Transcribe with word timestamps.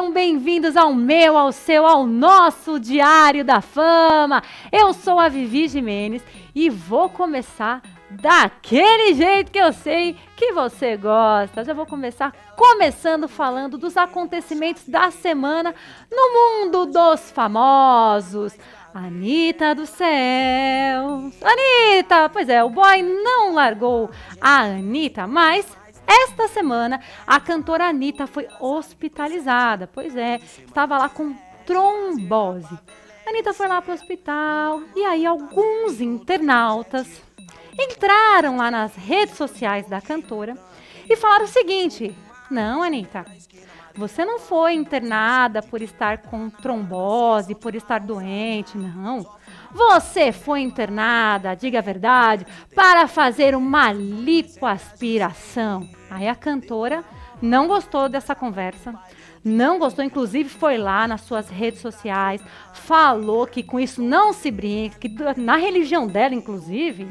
Sejam 0.00 0.14
bem-vindos 0.14 0.78
ao 0.78 0.94
meu, 0.94 1.36
ao 1.36 1.52
seu, 1.52 1.84
ao 1.84 2.06
nosso 2.06 2.80
Diário 2.80 3.44
da 3.44 3.60
Fama. 3.60 4.42
Eu 4.72 4.94
sou 4.94 5.20
a 5.20 5.28
Vivi 5.28 5.68
Jimenez 5.68 6.22
e 6.54 6.70
vou 6.70 7.10
começar 7.10 7.82
daquele 8.10 9.12
jeito 9.12 9.52
que 9.52 9.58
eu 9.58 9.74
sei 9.74 10.16
que 10.38 10.52
você 10.52 10.96
gosta. 10.96 11.64
Já 11.64 11.74
vou 11.74 11.84
começar 11.84 12.34
começando 12.56 13.28
falando 13.28 13.76
dos 13.76 13.94
acontecimentos 13.94 14.88
da 14.88 15.10
semana 15.10 15.74
no 16.10 16.32
mundo 16.32 16.86
dos 16.86 17.30
famosos. 17.30 18.56
Anitta 18.94 19.74
do 19.74 19.84
céu. 19.84 21.30
Anitta! 21.42 22.26
Pois 22.32 22.48
é, 22.48 22.64
o 22.64 22.70
boy 22.70 23.02
não 23.02 23.52
largou 23.52 24.08
a 24.40 24.60
Anitta, 24.60 25.26
mas 25.26 25.66
esta 26.10 26.48
semana 26.48 27.00
a 27.26 27.38
cantora 27.38 27.88
Anitta 27.88 28.26
foi 28.26 28.48
hospitalizada. 28.58 29.86
Pois 29.86 30.16
é, 30.16 30.36
estava 30.36 30.98
lá 30.98 31.08
com 31.08 31.34
trombose. 31.64 32.78
Anitta 33.26 33.54
foi 33.54 33.68
lá 33.68 33.80
para 33.80 33.92
o 33.92 33.94
hospital 33.94 34.82
e 34.96 35.04
aí 35.04 35.24
alguns 35.24 36.00
internautas 36.00 37.06
entraram 37.78 38.56
lá 38.56 38.70
nas 38.70 38.94
redes 38.96 39.36
sociais 39.36 39.88
da 39.88 40.00
cantora 40.00 40.56
e 41.08 41.16
falaram 41.16 41.44
o 41.44 41.48
seguinte: 41.48 42.14
Não, 42.50 42.82
Anitta, 42.82 43.24
você 43.94 44.24
não 44.24 44.38
foi 44.38 44.74
internada 44.74 45.62
por 45.62 45.80
estar 45.82 46.18
com 46.18 46.50
trombose, 46.50 47.54
por 47.54 47.74
estar 47.74 48.00
doente, 48.00 48.76
não. 48.76 49.26
Você 49.72 50.32
foi 50.32 50.60
internada, 50.60 51.54
diga 51.54 51.78
a 51.78 51.82
verdade, 51.82 52.46
para 52.74 53.06
fazer 53.06 53.54
uma 53.54 53.92
lipoaspiração. 53.92 55.88
Aí 56.10 56.28
a 56.28 56.34
cantora 56.34 57.04
não 57.40 57.66
gostou 57.68 58.08
dessa 58.08 58.34
conversa, 58.34 58.94
não 59.42 59.78
gostou, 59.78 60.04
inclusive 60.04 60.48
foi 60.48 60.76
lá 60.76 61.06
nas 61.08 61.22
suas 61.22 61.48
redes 61.48 61.80
sociais, 61.80 62.42
falou 62.74 63.46
que 63.46 63.62
com 63.62 63.80
isso 63.80 64.02
não 64.02 64.32
se 64.32 64.50
brinca, 64.50 64.98
que 64.98 65.08
na 65.36 65.56
religião 65.56 66.06
dela, 66.06 66.34
inclusive, 66.34 67.08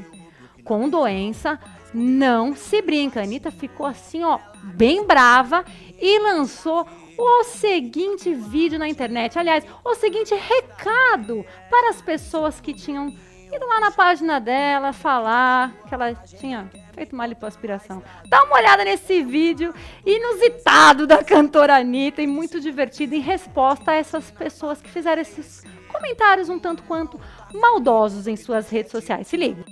com 0.64 0.88
doença 0.88 1.60
não 1.94 2.56
se 2.56 2.82
brinca. 2.82 3.20
A 3.20 3.24
Anitta 3.24 3.50
ficou 3.50 3.86
assim, 3.86 4.24
ó, 4.24 4.38
bem 4.76 5.06
brava 5.06 5.66
e 6.00 6.20
lançou 6.20 6.86
o 7.20 7.44
seguinte 7.44 8.34
vídeo 8.34 8.80
na 8.80 8.88
internet. 8.88 9.38
Aliás, 9.38 9.66
o 9.84 9.94
seguinte 9.96 10.34
recado 10.34 11.46
para 11.70 11.90
as 11.90 12.02
pessoas 12.02 12.62
que 12.62 12.74
tinham 12.74 13.14
ido 13.52 13.68
lá 13.68 13.82
na 13.82 13.92
página 13.92 14.40
dela 14.40 14.94
falar 14.94 15.74
que 15.86 15.94
ela 15.94 16.16
tinha 16.16 16.70
feito 16.94 17.14
uma 17.14 17.26
lipoaspiração. 17.28 18.02
Dá 18.30 18.44
uma 18.44 18.56
olhada 18.56 18.86
nesse 18.86 19.22
vídeo 19.22 19.74
inusitado 20.06 21.06
da 21.06 21.22
cantora 21.22 21.76
Anitta 21.76 22.22
e 22.22 22.28
muito 22.28 22.62
divertido 22.62 23.16
em 23.16 23.20
resposta 23.20 23.92
a 23.92 23.96
essas 23.96 24.32
pessoas 24.32 24.82
que 24.82 24.90
fizeram 24.90 25.22
esses 25.22 25.64
comentários 25.92 26.48
um 26.48 26.58
tanto 26.58 26.84
quanto 26.84 27.20
maldosos 27.54 28.28
em 28.28 28.38
suas 28.38 28.70
redes 28.70 28.92
sociais. 28.92 29.28
Se 29.28 29.36
liga. 29.36 29.66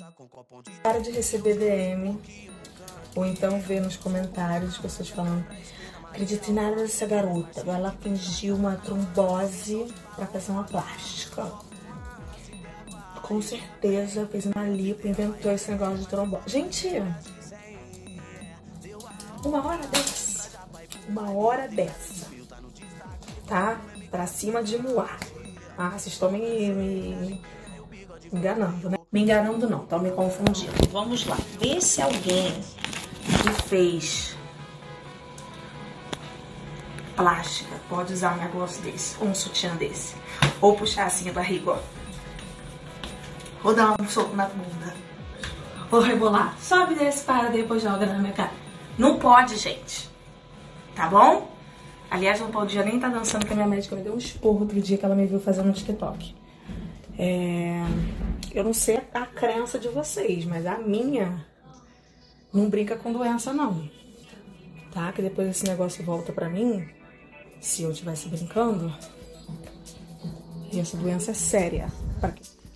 Para 0.83 0.99
de 0.99 1.11
receber 1.11 1.55
DM 1.57 2.19
ou 3.15 3.25
então 3.25 3.59
ver 3.61 3.79
nos 3.79 3.95
comentários 3.95 4.77
pessoas 4.77 5.09
falando 5.09 5.45
acredito 6.17 6.49
em 6.49 6.53
nada 6.55 6.75
dessa 6.77 7.05
garota. 7.05 7.61
Ela 7.61 7.95
fingiu 8.01 8.55
uma 8.55 8.75
trombose 8.75 9.85
para 10.15 10.25
fazer 10.25 10.51
uma 10.51 10.63
plástica. 10.63 11.45
Com 13.21 13.39
certeza 13.39 14.27
fez 14.31 14.47
uma 14.47 14.63
lipo, 14.63 15.07
inventou 15.07 15.51
esse 15.51 15.69
negócio 15.69 15.97
de 15.99 16.07
trombose. 16.07 16.43
Gente, 16.47 16.89
uma 19.45 19.65
hora 19.67 19.85
dessa, 19.87 20.49
uma 21.07 21.29
hora 21.31 21.67
dessa, 21.67 22.27
tá? 23.45 23.79
Pra 24.09 24.25
cima 24.25 24.63
de 24.63 24.79
Moá. 24.79 25.17
Ah, 25.77 25.89
vocês 25.89 26.13
estão 26.13 26.31
me, 26.31 26.69
me 26.71 27.41
enganando, 28.33 28.89
né? 28.89 28.97
Me 29.11 29.21
enganando 29.21 29.69
não, 29.69 29.83
estão 29.83 29.99
me 29.99 30.09
confundindo. 30.09 30.71
Vamos 30.91 31.27
lá, 31.27 31.37
vê 31.59 31.79
se 31.79 32.01
alguém 32.01 32.53
que 33.23 33.67
fez 33.67 34.36
plástica 37.17 37.75
pode 37.89 38.13
usar 38.13 38.35
um 38.35 38.37
negócio 38.37 38.81
desse, 38.83 39.17
ou 39.19 39.27
um 39.27 39.35
sutiã 39.35 39.75
desse. 39.75 40.15
Ou 40.61 40.77
puxar 40.77 41.07
assim 41.07 41.29
a 41.29 41.33
barriga, 41.33 41.71
ó. 41.71 41.79
Ou 43.63 43.75
dar 43.75 43.99
um 43.99 44.07
soco 44.07 44.35
na 44.35 44.45
bunda. 44.45 44.95
Ou 45.91 45.99
rebolar. 45.99 46.55
Sobe 46.61 46.93
desse, 46.93 47.25
para, 47.25 47.49
depois 47.49 47.81
joga 47.81 48.05
na 48.05 48.19
minha 48.19 48.33
cara. 48.33 48.51
Não 48.97 49.17
pode, 49.17 49.57
gente. 49.57 50.09
Tá 50.95 51.07
bom? 51.07 51.51
Aliás, 52.09 52.39
não 52.39 52.51
podia 52.51 52.83
nem 52.83 52.95
estar 52.95 53.09
tá 53.09 53.17
dançando, 53.17 53.41
porque 53.41 53.53
a 53.53 53.55
minha 53.55 53.67
médica 53.67 53.95
me 53.95 54.03
deu 54.03 54.13
um 54.13 54.17
esporro 54.17 54.61
outro 54.61 54.79
dia 54.79 54.97
que 54.97 55.03
ela 55.03 55.15
me 55.15 55.25
viu 55.25 55.39
fazendo 55.39 55.67
no 55.67 55.73
TikTok. 55.73 56.35
É... 57.17 57.81
Eu 58.53 58.63
não 58.63 58.73
sei 58.73 59.01
a 59.13 59.25
crença 59.25 59.77
de 59.79 59.87
vocês, 59.89 60.45
mas 60.45 60.65
a 60.65 60.77
minha 60.77 61.45
não 62.53 62.69
brinca 62.69 62.95
com 62.95 63.11
doença, 63.11 63.51
não. 63.51 63.89
Tá? 64.91 65.11
Que 65.11 65.21
depois 65.21 65.49
esse 65.49 65.65
negócio 65.65 66.03
volta 66.03 66.31
pra 66.31 66.47
mim, 66.47 66.87
se 67.59 67.83
eu 67.83 67.91
estivesse 67.91 68.27
brincando, 68.29 68.93
e 70.71 70.79
essa 70.79 70.97
doença 70.97 71.31
é 71.31 71.33
séria. 71.33 71.87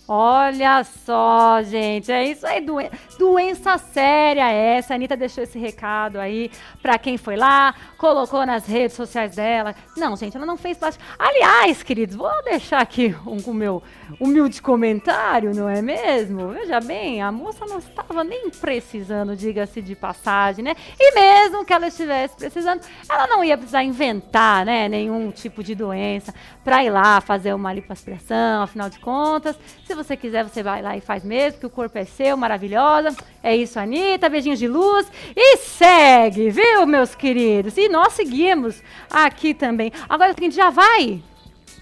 Olha 0.08 0.84
só, 0.84 1.62
gente, 1.64 2.12
é 2.12 2.26
isso 2.26 2.46
aí, 2.46 2.60
doen 2.66 2.82
doença 3.22 3.78
séria 3.78 4.52
essa. 4.52 4.94
A 4.94 4.96
Anitta 4.96 5.16
deixou 5.16 5.44
esse 5.44 5.60
recado 5.60 6.20
aí 6.20 6.50
para 6.82 6.98
quem 6.98 7.20
foi 7.20 7.36
lá, 7.36 7.76
colocou 7.96 8.44
nas 8.48 8.66
redes 8.66 8.96
sociais 8.96 9.36
dela. 9.36 9.76
Não, 9.96 10.18
gente, 10.18 10.36
ela 10.36 10.46
não 10.46 10.58
fez 10.58 10.76
plástico. 10.76 11.06
Aliás, 11.20 11.84
queridos, 11.84 12.16
vou 12.16 12.32
deixar 12.44 12.82
aqui 12.82 13.16
um, 13.28 13.38
o 13.52 13.54
meu 13.54 13.84
humilde 14.20 14.60
comentário, 14.60 15.54
não 15.54 15.70
é 15.70 15.84
mesmo? 15.84 16.50
Veja 16.50 16.80
bem, 16.80 17.22
a 17.22 17.32
moça 17.32 17.64
não 17.68 17.78
estava 17.78 18.24
nem 18.24 18.50
precisando, 18.50 19.36
diga-se 19.36 19.84
de 19.84 19.96
passagem, 19.96 20.66
né? 20.66 20.76
E 21.00 21.14
mesmo 21.14 21.64
que 21.64 21.74
ela 21.74 21.88
estivesse 21.88 22.36
precisando, 22.36 22.82
ela 23.08 23.28
não 23.28 23.44
ia 23.44 23.56
precisar 23.56 23.84
inventar, 23.84 24.66
né, 24.66 24.90
nenhum 24.90 25.30
tipo 25.30 25.64
de 25.64 25.76
doença 25.76 26.34
para 26.64 26.84
ir 26.84 26.90
lá 26.90 27.22
fazer 27.22 27.54
uma 27.54 27.72
lipoaspiração, 27.72 28.64
afinal 28.64 28.90
de 28.90 28.98
contas, 29.00 29.56
se 29.86 29.94
você 29.94 30.18
quiser, 30.18 30.44
você 30.44 30.64
vai 30.64 30.82
lá 30.82 30.98
e 30.98 31.02
faz 31.02 31.24
mesmo, 31.24 31.60
que 31.60 31.66
o 31.66 31.70
corpo 31.70 31.98
é 31.98 32.06
seu, 32.06 32.36
maravilhosa. 32.36 33.11
É 33.44 33.56
isso, 33.56 33.80
Anitta, 33.80 34.30
beijinhos 34.30 34.60
de 34.60 34.68
luz. 34.68 35.12
E 35.36 35.58
segue, 35.58 36.50
viu, 36.50 36.86
meus 36.86 37.16
queridos? 37.16 37.78
E 37.78 37.90
nós 37.90 38.14
seguimos 38.14 38.82
aqui 39.10 39.54
também. 39.54 39.92
Agora, 40.08 40.36
já 40.52 40.70
vai? 40.70 41.22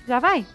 Já 0.08 0.20
vai? 0.20 0.46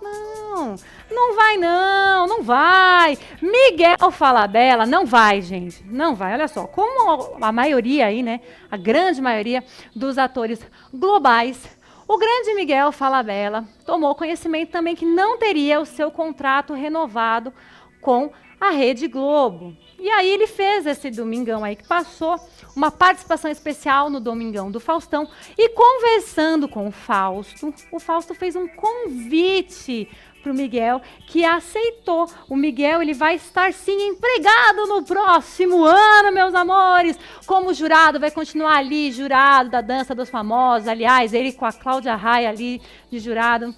Não, 0.00 0.76
não 1.10 1.36
vai 1.36 1.56
não, 1.56 2.26
não 2.26 2.42
vai. 2.42 3.18
Miguel 3.40 4.10
Falabella 4.10 4.86
não 4.86 5.06
vai, 5.06 5.42
gente. 5.42 5.84
Não 5.84 6.14
vai. 6.14 6.32
Olha 6.32 6.48
só, 6.48 6.66
como 6.66 7.36
a 7.40 7.52
maioria 7.52 8.06
aí, 8.06 8.22
né, 8.22 8.40
a 8.70 8.76
grande 8.76 9.20
maioria 9.20 9.62
dos 9.94 10.18
atores 10.18 10.60
globais 10.92 11.78
o 12.08 12.16
grande 12.16 12.54
Miguel 12.54 12.90
Falabella 12.90 13.68
tomou 13.84 14.14
conhecimento 14.14 14.70
também 14.70 14.96
que 14.96 15.04
não 15.04 15.36
teria 15.36 15.78
o 15.78 15.84
seu 15.84 16.10
contrato 16.10 16.72
renovado 16.72 17.52
com 18.00 18.32
a 18.58 18.70
Rede 18.70 19.06
Globo. 19.06 19.76
E 19.98 20.08
aí 20.10 20.30
ele 20.30 20.46
fez 20.46 20.86
esse 20.86 21.10
domingão 21.10 21.64
aí 21.64 21.74
que 21.74 21.86
passou, 21.86 22.38
uma 22.76 22.90
participação 22.90 23.50
especial 23.50 24.08
no 24.08 24.20
Domingão 24.20 24.70
do 24.70 24.78
Faustão 24.78 25.28
e 25.56 25.68
conversando 25.70 26.68
com 26.68 26.86
o 26.86 26.92
Fausto, 26.92 27.74
o 27.90 27.98
Fausto 27.98 28.32
fez 28.32 28.54
um 28.54 28.68
convite 28.68 30.08
para 30.40 30.52
o 30.52 30.54
Miguel, 30.54 31.02
que 31.26 31.44
aceitou. 31.44 32.30
O 32.48 32.56
Miguel 32.56 33.02
ele 33.02 33.12
vai 33.12 33.34
estar 33.34 33.72
sim 33.72 34.08
empregado 34.08 34.86
no 34.86 35.02
próximo 35.02 35.84
ano, 35.84 36.32
meus 36.32 36.54
amores, 36.54 37.18
como 37.44 37.74
jurado, 37.74 38.20
vai 38.20 38.30
continuar 38.30 38.76
ali, 38.76 39.10
jurado 39.10 39.70
da 39.70 39.80
Dança 39.80 40.14
dos 40.14 40.30
Famosos. 40.30 40.86
Aliás, 40.86 41.34
ele 41.34 41.52
com 41.52 41.66
a 41.66 41.72
Cláudia 41.72 42.14
Raia 42.14 42.48
ali 42.48 42.80
de 43.10 43.18
jurado. 43.18 43.74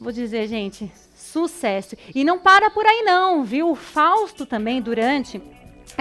Vou 0.00 0.12
dizer, 0.12 0.46
gente, 0.46 0.90
sucesso. 1.14 1.96
E 2.14 2.22
não 2.24 2.38
para 2.38 2.70
por 2.70 2.86
aí 2.86 3.02
não, 3.02 3.42
viu? 3.42 3.70
O 3.70 3.74
Fausto 3.74 4.46
também, 4.46 4.80
durante 4.80 5.42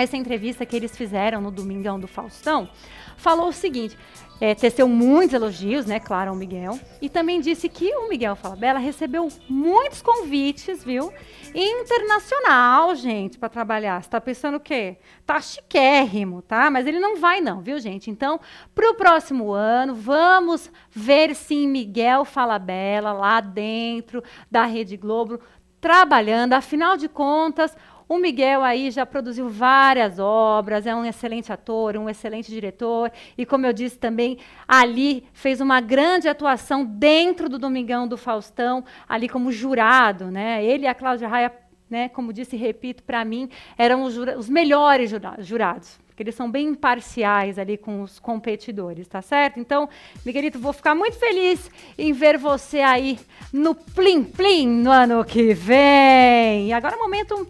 essa 0.02 0.18
entrevista 0.18 0.66
que 0.66 0.76
eles 0.76 0.96
fizeram 0.96 1.42
no 1.42 1.52
Domingão 1.52 2.00
do 2.00 2.08
Faustão, 2.08 2.70
falou 3.18 3.50
o 3.50 3.54
seguinte: 3.54 3.98
é, 4.40 4.54
teceu 4.54 4.88
muitos 4.88 5.34
elogios, 5.34 5.88
né, 5.88 6.00
claro, 6.00 6.30
ao 6.30 6.36
Miguel. 6.36 6.80
E 7.02 7.10
também 7.10 7.42
disse 7.42 7.68
que 7.68 7.94
o 7.96 8.08
Miguel 8.08 8.36
Falabella 8.36 8.78
recebeu 8.78 9.28
muitos 9.50 10.02
convites, 10.02 10.84
viu? 10.84 11.12
Internacional, 11.56 12.94
gente, 12.94 13.40
para 13.40 13.50
trabalhar. 13.50 14.04
Você 14.04 14.10
tá 14.10 14.22
pensando 14.22 14.58
o 14.58 14.60
quê? 14.60 14.98
Tá 15.26 15.42
chiquérrimo, 15.42 16.44
tá? 16.44 16.70
Mas 16.70 16.86
ele 16.86 17.00
não 17.00 17.18
vai 17.18 17.42
não, 17.42 17.62
viu, 17.62 17.80
gente? 17.80 18.12
Então, 18.12 18.40
para 18.76 18.92
o 18.92 18.96
próximo 18.96 19.52
ano, 19.52 19.96
vamos 19.96 20.72
ver 20.92 21.34
sim 21.34 21.68
Miguel 21.68 22.24
Falabella 22.24 23.12
lá 23.14 23.42
dentro 23.42 24.24
da 24.52 24.66
Rede 24.66 24.98
Globo 24.98 25.40
trabalhando. 25.82 26.54
Afinal 26.54 26.96
de 26.96 27.10
contas, 27.10 27.76
O 28.10 28.18
Miguel 28.18 28.64
aí 28.64 28.90
já 28.90 29.06
produziu 29.06 29.50
várias 29.50 30.18
obras, 30.18 30.86
é 30.86 30.96
um 30.96 31.04
excelente 31.04 31.52
ator, 31.52 31.98
um 31.98 32.10
excelente 32.10 32.50
diretor, 32.50 33.12
e 33.38 33.46
como 33.46 33.66
eu 33.66 33.74
disse 33.74 33.98
também, 33.98 34.38
ali 34.66 35.26
fez 35.34 35.60
uma 35.60 35.82
grande 35.82 36.30
atuação 36.30 36.86
dentro 36.86 37.50
do 37.50 37.60
Domingão 37.60 38.08
do 38.08 38.18
Faustão, 38.18 38.86
ali 39.10 39.28
como 39.28 39.52
jurado, 39.52 40.32
né? 40.32 40.64
Ele 40.64 40.86
e 40.86 40.88
a 40.88 40.96
Cláudia 40.96 41.28
Raia, 41.28 41.52
né, 41.90 42.08
como 42.08 42.32
disse 42.32 42.56
e 42.56 42.60
repito, 42.60 43.04
para 43.04 43.26
mim, 43.26 43.50
eram 43.78 44.04
os, 44.04 44.18
os 44.18 44.50
melhores 44.50 45.10
jura 45.10 45.36
jurados 45.40 46.00
porque 46.18 46.24
eles 46.24 46.34
são 46.34 46.50
bem 46.50 46.70
imparciais 46.70 47.60
ali 47.60 47.78
com 47.78 48.02
os 48.02 48.18
competidores, 48.18 49.08
tá 49.08 49.22
certo? 49.22 49.60
Então, 49.60 49.88
Miguelito, 50.26 50.58
vou 50.58 50.74
ficar 50.74 50.96
muito 50.96 51.16
feliz 51.16 51.70
em 51.96 52.12
ver 52.12 52.40
você 52.40 52.80
aí 52.80 53.20
no 53.54 53.76
Plim 53.76 54.24
Plim 54.24 54.68
no 54.68 54.90
ano 54.90 55.24
que 55.24 55.54
vem. 55.54 56.70
E 56.70 56.74
agora 56.74 56.96
um 56.96 57.04
momento, 57.04 57.48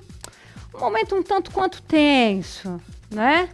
um 0.78 0.80
momento 0.80 1.16
um 1.16 1.24
tanto 1.24 1.52
quanto 1.52 1.82
tenso, 1.82 2.80
né? 3.10 3.50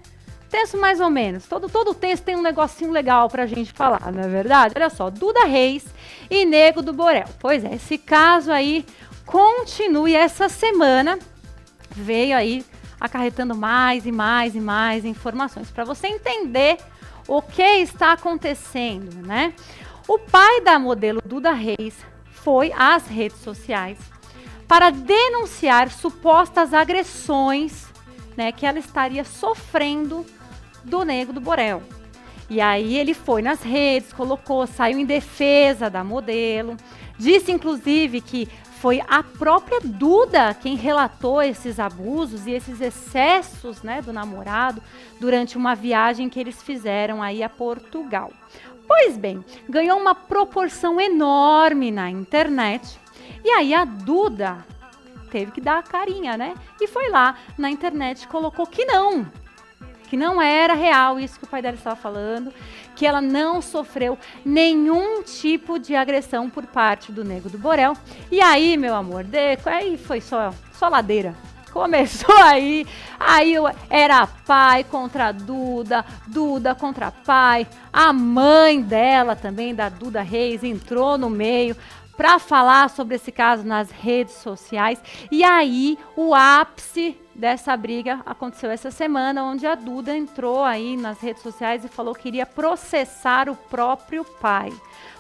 Tenso 0.49 0.77
mais 0.77 0.99
ou 0.99 1.09
menos. 1.09 1.47
Todo, 1.47 1.69
todo 1.69 1.93
tenso 1.93 2.21
tem 2.21 2.35
um 2.35 2.41
negocinho 2.41 2.91
legal 2.91 3.29
pra 3.29 3.47
gente 3.47 3.71
falar, 3.71 4.11
não 4.11 4.21
é 4.21 4.27
verdade? 4.27 4.73
Olha 4.75 4.89
só, 4.89 5.09
Duda 5.09 5.45
Reis 5.45 5.85
e 6.29 6.45
Nego 6.45 6.81
do 6.81 6.93
Borel. 6.93 7.27
Pois 7.39 7.63
é, 7.63 7.73
esse 7.73 7.97
caso 7.97 8.51
aí 8.51 8.85
continue 9.25 10.13
essa 10.13 10.49
semana. 10.49 11.17
Veio 11.89 12.35
aí 12.35 12.63
acarretando 12.99 13.55
mais 13.55 14.05
e 14.05 14.11
mais 14.11 14.55
e 14.55 14.59
mais 14.59 15.05
informações 15.05 15.71
para 15.71 15.83
você 15.83 16.07
entender 16.07 16.77
o 17.27 17.41
que 17.41 17.61
está 17.61 18.11
acontecendo, 18.13 19.25
né? 19.25 19.53
O 20.07 20.19
pai 20.19 20.61
da 20.61 20.77
modelo 20.77 21.21
Duda 21.25 21.51
Reis 21.51 21.95
foi 22.31 22.73
às 22.75 23.07
redes 23.07 23.37
sociais 23.39 23.97
para 24.67 24.89
denunciar 24.89 25.91
supostas 25.91 26.73
agressões, 26.73 27.85
né, 28.35 28.51
que 28.51 28.65
ela 28.65 28.79
estaria 28.79 29.23
sofrendo 29.23 30.25
do 30.83 31.03
Nego 31.03 31.33
do 31.33 31.41
Borel. 31.41 31.81
E 32.49 32.59
aí 32.59 32.97
ele 32.97 33.13
foi 33.13 33.41
nas 33.41 33.61
redes, 33.61 34.13
colocou, 34.13 34.67
saiu 34.67 34.99
em 34.99 35.05
defesa 35.05 35.89
da 35.89 36.03
modelo, 36.03 36.75
disse 37.17 37.51
inclusive 37.51 38.21
que 38.21 38.47
foi 38.83 39.01
a 39.07 39.23
própria 39.23 39.79
Duda 39.81 40.53
quem 40.53 40.75
relatou 40.75 41.41
esses 41.41 41.79
abusos 41.79 42.45
e 42.45 42.51
esses 42.51 42.81
excessos 42.81 43.81
né, 43.81 44.01
do 44.01 44.11
namorado 44.11 44.83
durante 45.21 45.57
uma 45.57 45.73
viagem 45.73 46.27
que 46.27 46.37
eles 46.37 46.61
fizeram 46.61 47.23
aí 47.23 47.41
a 47.41 47.47
Portugal. 47.47 48.29
Pois 48.85 49.17
bem, 49.17 49.43
ganhou 49.69 49.97
uma 49.97 50.13
proporção 50.13 50.99
enorme 50.99 51.91
na 51.91 52.09
internet. 52.09 52.99
E 53.43 53.49
aí 53.49 53.73
a 53.73 53.85
Duda 53.85 54.65
teve 55.31 55.51
que 55.51 55.61
dar 55.61 55.79
a 55.79 55.83
carinha, 55.83 56.37
né? 56.37 56.53
E 56.79 56.87
foi 56.87 57.09
lá 57.09 57.35
na 57.57 57.69
internet 57.69 58.27
colocou 58.27 58.67
que 58.67 58.85
não, 58.85 59.25
que 60.09 60.15
não 60.15 60.39
era 60.39 60.75
real 60.75 61.19
isso 61.19 61.39
que 61.39 61.45
o 61.45 61.47
pai 61.47 61.59
dela 61.61 61.75
estava 61.75 61.95
falando, 61.95 62.53
que 62.95 63.05
ela 63.05 63.19
não 63.19 63.61
sofreu 63.61 64.17
nenhum 64.45 65.23
tipo 65.23 65.79
de 65.79 65.95
agressão 65.95 66.49
por 66.49 66.67
parte 66.67 67.11
do 67.11 67.23
Nego 67.23 67.49
do 67.49 67.57
Borel. 67.57 67.93
E 68.31 68.39
aí, 68.39 68.77
meu 68.77 68.93
amor, 68.93 69.23
de, 69.23 69.57
aí 69.65 69.97
foi 69.97 70.21
só, 70.21 70.53
só 70.73 70.87
ladeira. 70.87 71.35
Começou 71.71 72.35
aí, 72.37 72.85
aí 73.19 73.55
era 73.89 74.27
pai 74.27 74.83
contra 74.83 75.31
Duda, 75.31 76.05
Duda 76.27 76.75
contra 76.75 77.11
pai. 77.11 77.67
A 77.91 78.13
mãe 78.13 78.79
dela 78.79 79.35
também, 79.35 79.73
da 79.73 79.89
Duda 79.89 80.21
Reis, 80.21 80.63
entrou 80.63 81.17
no 81.17 81.31
meio 81.31 81.75
para 82.23 82.39
falar 82.39 82.89
sobre 82.89 83.15
esse 83.15 83.33
caso 83.33 83.65
nas 83.65 83.91
redes 83.91 84.35
sociais. 84.35 84.97
E 85.29 85.43
aí, 85.43 85.99
o 86.15 86.33
ápice 86.33 87.17
dessa 87.35 87.75
briga 87.75 88.21
aconteceu 88.25 88.71
essa 88.71 88.89
semana, 88.89 89.43
onde 89.43 89.67
a 89.67 89.75
Duda 89.75 90.15
entrou 90.15 90.63
aí 90.63 90.95
nas 90.95 91.19
redes 91.19 91.43
sociais 91.43 91.83
e 91.83 91.89
falou 91.89 92.15
que 92.15 92.29
iria 92.29 92.45
processar 92.45 93.49
o 93.49 93.57
próprio 93.57 94.23
pai. 94.23 94.71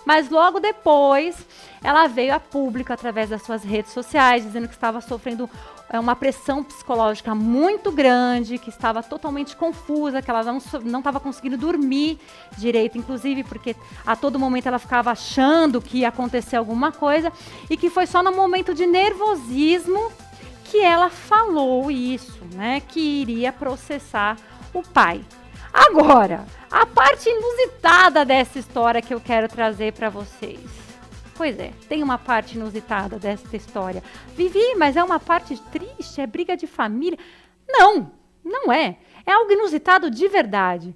Mas 0.05 0.29
logo 0.29 0.61
depois, 0.61 1.45
ela 1.83 2.07
veio 2.07 2.33
a 2.33 2.39
público 2.39 2.93
através 2.93 3.29
das 3.29 3.43
suas 3.43 3.65
redes 3.65 3.91
sociais, 3.91 4.45
dizendo 4.45 4.69
que 4.69 4.73
estava 4.73 5.01
sofrendo 5.01 5.49
uma 5.99 6.15
pressão 6.15 6.63
psicológica 6.63 7.35
muito 7.35 7.91
grande, 7.91 8.57
que 8.57 8.69
estava 8.69 9.03
totalmente 9.03 9.55
confusa, 9.55 10.21
que 10.21 10.29
ela 10.29 10.43
não 10.43 10.99
estava 10.99 11.19
conseguindo 11.19 11.57
dormir 11.57 12.19
direito, 12.57 12.97
inclusive 12.97 13.43
porque 13.43 13.75
a 14.05 14.15
todo 14.15 14.39
momento 14.39 14.67
ela 14.67 14.79
ficava 14.79 15.11
achando 15.11 15.81
que 15.81 15.99
ia 15.99 16.09
acontecer 16.09 16.55
alguma 16.55 16.91
coisa, 16.91 17.31
e 17.69 17.77
que 17.77 17.89
foi 17.89 18.07
só 18.07 18.23
no 18.23 18.31
momento 18.31 18.73
de 18.73 18.85
nervosismo 18.85 20.11
que 20.65 20.79
ela 20.79 21.09
falou 21.09 21.91
isso, 21.91 22.39
né? 22.53 22.81
Que 22.87 22.99
iria 22.99 23.51
processar 23.53 24.37
o 24.73 24.81
pai. 24.81 25.23
Agora, 25.71 26.45
a 26.69 26.85
parte 26.85 27.29
inusitada 27.29 28.25
dessa 28.25 28.57
história 28.57 29.01
que 29.01 29.13
eu 29.13 29.19
quero 29.19 29.47
trazer 29.47 29.93
para 29.93 30.09
vocês. 30.09 30.82
Pois 31.35 31.57
é, 31.59 31.73
tem 31.89 32.03
uma 32.03 32.17
parte 32.17 32.55
inusitada 32.55 33.17
dessa 33.17 33.55
história. 33.55 34.03
Vivi, 34.35 34.75
mas 34.75 34.95
é 34.95 35.03
uma 35.03 35.19
parte 35.19 35.59
triste, 35.71 36.21
é 36.21 36.27
briga 36.27 36.55
de 36.55 36.67
família. 36.67 37.17
Não, 37.67 38.11
não 38.43 38.71
é. 38.71 38.97
É 39.25 39.31
algo 39.31 39.51
inusitado 39.51 40.11
de 40.11 40.27
verdade. 40.27 40.95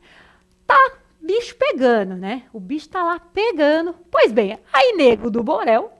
Tá 0.65 0.91
bicho 1.19 1.55
pegando, 1.55 2.15
né? 2.15 2.43
O 2.53 2.59
bicho 2.59 2.89
tá 2.89 3.03
lá 3.03 3.19
pegando. 3.19 3.95
Pois 4.11 4.31
bem, 4.31 4.59
aí 4.71 4.93
nego 4.95 5.31
do 5.31 5.43
Borel 5.43 5.91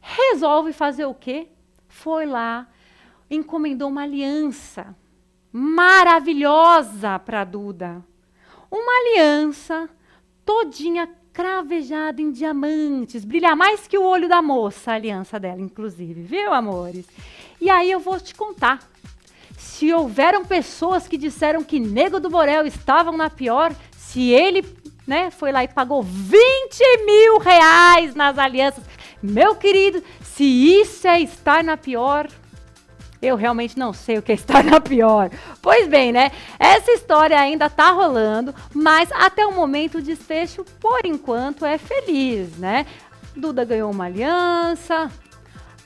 resolve 0.00 0.72
fazer 0.72 1.04
o 1.04 1.14
quê? 1.14 1.48
Foi 1.86 2.26
lá 2.26 2.66
encomendou 3.30 3.88
uma 3.88 4.02
aliança 4.02 4.94
maravilhosa 5.52 7.18
para 7.18 7.44
Duda. 7.44 8.04
Uma 8.70 8.92
aliança 9.00 9.88
todinha 10.44 11.08
cravejada 11.40 12.20
em 12.20 12.30
diamantes, 12.30 13.24
brilha 13.24 13.56
mais 13.56 13.86
que 13.86 13.96
o 13.96 14.04
olho 14.04 14.28
da 14.28 14.42
moça, 14.42 14.92
a 14.92 14.94
aliança 14.96 15.40
dela, 15.40 15.58
inclusive, 15.58 16.20
viu, 16.20 16.52
amores? 16.52 17.06
E 17.58 17.70
aí 17.70 17.90
eu 17.90 17.98
vou 17.98 18.20
te 18.20 18.34
contar. 18.34 18.78
Se 19.56 19.90
houveram 19.90 20.44
pessoas 20.44 21.08
que 21.08 21.16
disseram 21.16 21.64
que 21.64 21.80
Nego 21.80 22.20
do 22.20 22.28
Borel 22.28 22.66
estavam 22.66 23.16
na 23.16 23.30
pior, 23.30 23.74
se 23.96 24.28
ele 24.28 24.62
né, 25.06 25.30
foi 25.30 25.50
lá 25.50 25.64
e 25.64 25.68
pagou 25.68 26.02
20 26.02 27.06
mil 27.06 27.38
reais 27.38 28.14
nas 28.14 28.36
alianças, 28.36 28.84
meu 29.22 29.54
querido, 29.54 30.04
se 30.22 30.44
isso 30.44 31.08
é 31.08 31.22
estar 31.22 31.64
na 31.64 31.78
pior, 31.78 32.28
eu 33.22 33.36
realmente 33.36 33.78
não 33.78 33.92
sei 33.92 34.18
o 34.18 34.22
que 34.22 34.32
está 34.32 34.62
na 34.62 34.80
pior. 34.80 35.30
Pois 35.60 35.86
bem, 35.86 36.12
né? 36.12 36.30
Essa 36.58 36.92
história 36.92 37.38
ainda 37.38 37.66
está 37.66 37.90
rolando, 37.90 38.54
mas 38.74 39.10
até 39.12 39.46
o 39.46 39.54
momento 39.54 39.98
o 39.98 40.02
desfecho, 40.02 40.64
por 40.80 41.00
enquanto, 41.04 41.64
é 41.64 41.78
feliz, 41.78 42.56
né? 42.56 42.86
Duda 43.36 43.64
ganhou 43.64 43.90
uma 43.90 44.06
aliança, 44.06 45.10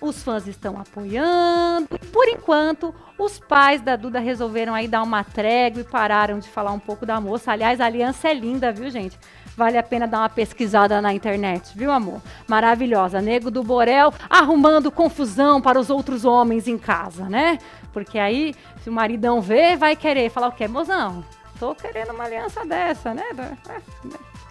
os 0.01 0.23
fãs 0.23 0.47
estão 0.47 0.79
apoiando. 0.79 1.99
Por 2.13 2.29
enquanto, 2.29 2.95
os 3.19 3.39
pais 3.39 3.81
da 3.81 3.97
Duda 3.97 4.19
resolveram 4.19 4.75
aí 4.75 4.87
dar 4.87 5.03
uma 5.03 5.25
trégua 5.25 5.81
e 5.81 5.85
pararam 5.85 6.39
de 6.39 6.49
falar 6.49 6.73
um 6.73 6.79
pouco 6.79 7.07
da 7.07 7.21
moça. 7.21 7.53
Aliás, 7.53 7.81
a 7.81 7.87
aliança 7.87 8.29
é 8.29 8.35
linda, 8.35 8.73
viu, 8.73 8.91
gente? 8.91 9.19
Vale 9.57 9.79
a 9.79 9.83
pena 9.83 10.07
dar 10.07 10.19
uma 10.19 10.29
pesquisada 10.29 11.01
na 11.01 11.15
internet, 11.15 11.77
viu, 11.77 11.93
amor? 11.93 12.21
Maravilhosa. 12.49 13.21
Nego 13.21 13.51
do 13.51 13.63
Borel 13.63 14.13
arrumando 14.29 14.91
confusão 14.91 15.61
para 15.61 15.79
os 15.79 15.91
outros 15.91 16.25
homens 16.25 16.67
em 16.67 16.77
casa, 16.77 17.29
né? 17.29 17.59
Porque 17.93 18.19
aí, 18.19 18.55
se 18.83 18.91
o 18.91 18.93
maridão 18.93 19.41
vê, 19.41 19.77
vai 19.77 19.95
querer 19.95 20.29
falar 20.29 20.49
o 20.49 20.53
quê? 20.53 20.67
Mozão, 20.67 21.25
tô 21.61 21.75
querendo 21.75 22.13
uma 22.13 22.25
aliança 22.25 22.67
dessa, 22.67 23.15
né? 23.15 23.25
É, 23.69 23.81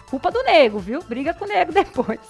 culpa 0.08 0.30
do 0.30 0.42
nego, 0.42 0.78
viu? 0.78 1.02
Briga 1.02 1.34
com 1.34 1.44
o 1.44 1.48
nego 1.48 1.72
depois. 1.72 2.20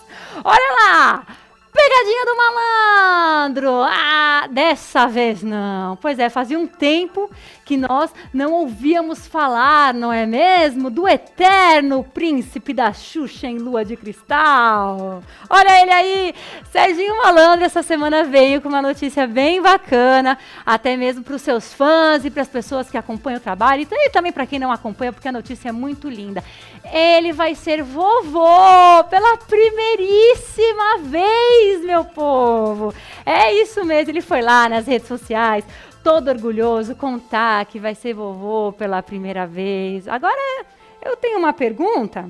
Olha 0.42 0.72
lá! 0.82 1.26
Pegadinha 1.74 2.24
do 2.24 2.36
malandro! 2.36 3.82
Ah, 3.82 4.46
dessa 4.48 5.08
vez 5.08 5.42
não. 5.42 5.96
Pois 5.96 6.20
é, 6.20 6.30
fazia 6.30 6.56
um 6.56 6.68
tempo 6.68 7.28
que 7.64 7.76
nós 7.76 8.12
não 8.32 8.52
ouvíamos 8.52 9.26
falar, 9.26 9.92
não 9.92 10.12
é 10.12 10.24
mesmo? 10.24 10.88
Do 10.88 11.08
eterno 11.08 12.04
príncipe 12.04 12.72
da 12.72 12.92
Xuxa 12.92 13.48
em 13.48 13.58
lua 13.58 13.84
de 13.84 13.96
cristal. 13.96 15.20
Olha 15.50 15.82
ele 15.82 15.90
aí! 15.90 16.34
Serginho 16.70 17.16
Malandro 17.16 17.64
essa 17.64 17.82
semana 17.82 18.22
veio 18.22 18.60
com 18.60 18.68
uma 18.68 18.80
notícia 18.80 19.26
bem 19.26 19.60
bacana, 19.60 20.38
até 20.64 20.96
mesmo 20.96 21.24
para 21.24 21.34
os 21.34 21.42
seus 21.42 21.74
fãs 21.74 22.24
e 22.24 22.30
para 22.30 22.42
as 22.42 22.48
pessoas 22.48 22.88
que 22.88 22.96
acompanham 22.96 23.38
o 23.38 23.42
trabalho 23.42 23.84
e 23.90 24.10
também 24.10 24.30
para 24.30 24.46
quem 24.46 24.60
não 24.60 24.70
acompanha, 24.70 25.12
porque 25.12 25.26
a 25.26 25.32
notícia 25.32 25.70
é 25.70 25.72
muito 25.72 26.08
linda. 26.08 26.44
Ele 26.92 27.32
vai 27.32 27.56
ser 27.56 27.82
vovô 27.82 29.02
pela 29.10 29.38
primeiríssima 29.38 30.98
vez 30.98 31.63
meu 31.84 32.04
povo. 32.04 32.94
É 33.24 33.52
isso 33.52 33.84
mesmo, 33.84 34.10
ele 34.10 34.20
foi 34.20 34.42
lá 34.42 34.68
nas 34.68 34.86
redes 34.86 35.08
sociais, 35.08 35.64
todo 36.02 36.28
orgulhoso, 36.28 36.94
contar 36.94 37.64
que 37.66 37.78
vai 37.78 37.94
ser 37.94 38.14
vovô 38.14 38.72
pela 38.72 39.02
primeira 39.02 39.46
vez. 39.46 40.06
Agora, 40.06 40.64
eu 41.02 41.16
tenho 41.16 41.38
uma 41.38 41.52
pergunta. 41.52 42.28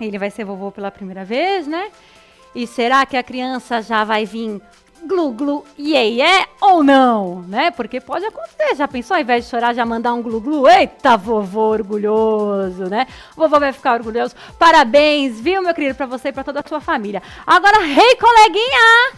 Ele 0.00 0.18
vai 0.18 0.30
ser 0.30 0.44
vovô 0.44 0.70
pela 0.70 0.90
primeira 0.90 1.24
vez, 1.24 1.66
né? 1.66 1.90
E 2.54 2.66
será 2.66 3.04
que 3.04 3.16
a 3.16 3.22
criança 3.22 3.82
já 3.82 4.04
vai 4.04 4.24
vir 4.24 4.60
glu 5.06 5.32
glu 5.32 5.64
iê 5.78 6.46
ou 6.60 6.82
não, 6.82 7.42
né? 7.42 7.70
Porque 7.70 8.00
pode 8.00 8.24
acontecer. 8.24 8.76
Já 8.76 8.88
pensou, 8.88 9.14
ao 9.14 9.20
invés 9.20 9.44
de 9.44 9.50
chorar, 9.50 9.74
já 9.74 9.84
mandar 9.84 10.14
um 10.14 10.22
glu 10.22 10.40
glu? 10.40 10.68
Eita, 10.68 11.16
vovô 11.16 11.70
orgulhoso, 11.70 12.84
né? 12.84 13.06
Vovô 13.36 13.58
vai 13.58 13.72
ficar 13.72 13.94
orgulhoso. 13.94 14.34
Parabéns, 14.58 15.40
viu, 15.40 15.62
meu 15.62 15.74
querido, 15.74 15.94
pra 15.94 16.06
você 16.06 16.28
e 16.28 16.32
pra 16.32 16.44
toda 16.44 16.60
a 16.60 16.68
sua 16.68 16.80
família. 16.80 17.22
Agora, 17.46 17.78
rei 17.80 18.10
hey, 18.10 18.16
coleguinha! 18.16 19.12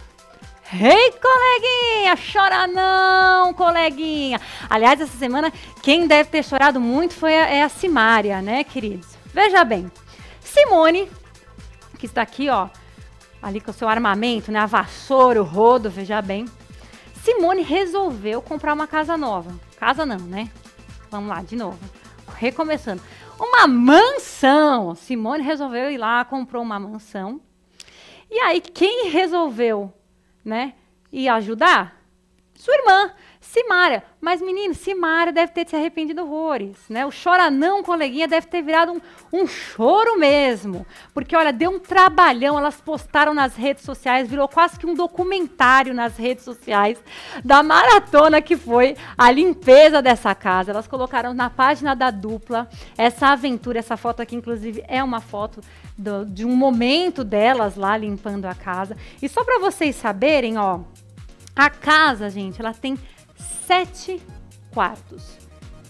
Rei, 0.64 0.92
hey, 0.92 1.14
coleguinha! 1.20 2.16
Chora 2.32 2.66
não, 2.66 3.52
coleguinha! 3.54 4.40
Aliás, 4.68 5.00
essa 5.00 5.18
semana, 5.18 5.52
quem 5.82 6.06
deve 6.06 6.30
ter 6.30 6.44
chorado 6.44 6.80
muito 6.80 7.14
foi 7.14 7.36
a, 7.36 7.46
é 7.46 7.62
a 7.62 7.68
Simária, 7.68 8.40
né, 8.40 8.62
queridos? 8.62 9.08
Veja 9.32 9.64
bem, 9.64 9.90
Simone, 10.40 11.10
que 11.98 12.06
está 12.06 12.22
aqui, 12.22 12.48
ó, 12.48 12.68
ali 13.42 13.60
com 13.60 13.70
o 13.70 13.74
seu 13.74 13.88
armamento, 13.88 14.52
né? 14.52 14.58
A 14.58 14.66
vassoura, 14.66 15.40
o 15.40 15.44
rodo, 15.44 15.90
veja 15.90 16.20
bem. 16.20 16.46
Simone 17.22 17.62
resolveu 17.62 18.40
comprar 18.40 18.72
uma 18.72 18.86
casa 18.86 19.16
nova. 19.16 19.52
Casa 19.78 20.06
não, 20.06 20.18
né? 20.18 20.50
Vamos 21.10 21.28
lá, 21.28 21.42
de 21.42 21.56
novo. 21.56 21.78
Recomeçando. 22.36 23.02
Uma 23.38 23.66
mansão. 23.66 24.94
Simone 24.94 25.42
resolveu 25.42 25.90
ir 25.90 25.98
lá, 25.98 26.24
comprou 26.24 26.62
uma 26.62 26.78
mansão. 26.78 27.40
E 28.30 28.38
aí, 28.40 28.60
quem 28.60 29.10
resolveu, 29.10 29.92
né, 30.44 30.74
ir 31.12 31.28
ajudar? 31.28 32.00
Sua 32.54 32.74
irmã. 32.74 33.12
Simária. 33.40 34.04
Mas, 34.20 34.42
menino, 34.42 34.74
Simária 34.74 35.32
deve 35.32 35.52
ter 35.52 35.66
se 35.66 35.74
arrependido 35.74 36.22
horrores, 36.22 36.76
né? 36.90 37.06
O 37.06 37.10
chora 37.10 37.50
não, 37.50 37.82
coleguinha, 37.82 38.28
deve 38.28 38.46
ter 38.46 38.60
virado 38.60 38.92
um, 38.92 39.00
um 39.32 39.46
choro 39.46 40.18
mesmo. 40.18 40.86
Porque, 41.14 41.34
olha, 41.34 41.50
deu 41.50 41.70
um 41.70 41.78
trabalhão, 41.78 42.58
elas 42.58 42.80
postaram 42.82 43.32
nas 43.32 43.56
redes 43.56 43.82
sociais, 43.82 44.28
virou 44.28 44.46
quase 44.46 44.78
que 44.78 44.86
um 44.86 44.92
documentário 44.92 45.94
nas 45.94 46.18
redes 46.18 46.44
sociais 46.44 47.02
da 47.42 47.62
maratona 47.62 48.42
que 48.42 48.58
foi 48.58 48.94
a 49.16 49.30
limpeza 49.30 50.02
dessa 50.02 50.34
casa. 50.34 50.70
Elas 50.70 50.86
colocaram 50.86 51.32
na 51.32 51.48
página 51.48 51.96
da 51.96 52.10
dupla 52.10 52.68
essa 52.96 53.28
aventura, 53.28 53.78
essa 53.78 53.96
foto 53.96 54.20
aqui, 54.20 54.36
inclusive, 54.36 54.84
é 54.86 55.02
uma 55.02 55.20
foto 55.20 55.62
do, 55.96 56.26
de 56.26 56.44
um 56.44 56.54
momento 56.54 57.24
delas 57.24 57.74
lá 57.74 57.96
limpando 57.96 58.44
a 58.44 58.54
casa. 58.54 58.98
E 59.22 59.28
só 59.30 59.42
para 59.42 59.58
vocês 59.58 59.96
saberem, 59.96 60.58
ó, 60.58 60.80
a 61.56 61.68
casa, 61.68 62.30
gente, 62.30 62.60
ela 62.60 62.72
tem 62.72 62.98
sete 63.40 64.20
quartos, 64.72 65.38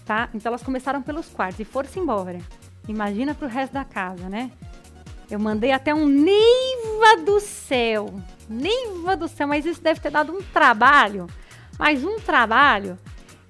tá? 0.05 0.29
Então 0.33 0.49
elas 0.49 0.63
começaram 0.63 1.01
pelos 1.01 1.27
quartos 1.27 1.59
e 1.59 1.65
foram-se 1.65 1.99
embora. 1.99 2.39
Imagina 2.87 3.35
pro 3.35 3.47
resto 3.47 3.73
da 3.73 3.85
casa, 3.85 4.27
né? 4.27 4.51
Eu 5.29 5.39
mandei 5.39 5.71
até 5.71 5.93
um 5.93 6.07
Neiva 6.07 7.23
do 7.25 7.39
céu. 7.39 8.13
Neiva 8.49 9.15
do 9.15 9.27
céu, 9.27 9.47
mas 9.47 9.65
isso 9.65 9.81
deve 9.81 9.99
ter 9.99 10.11
dado 10.11 10.33
um 10.33 10.41
trabalho. 10.41 11.27
Mas 11.79 12.03
um 12.03 12.19
trabalho 12.19 12.97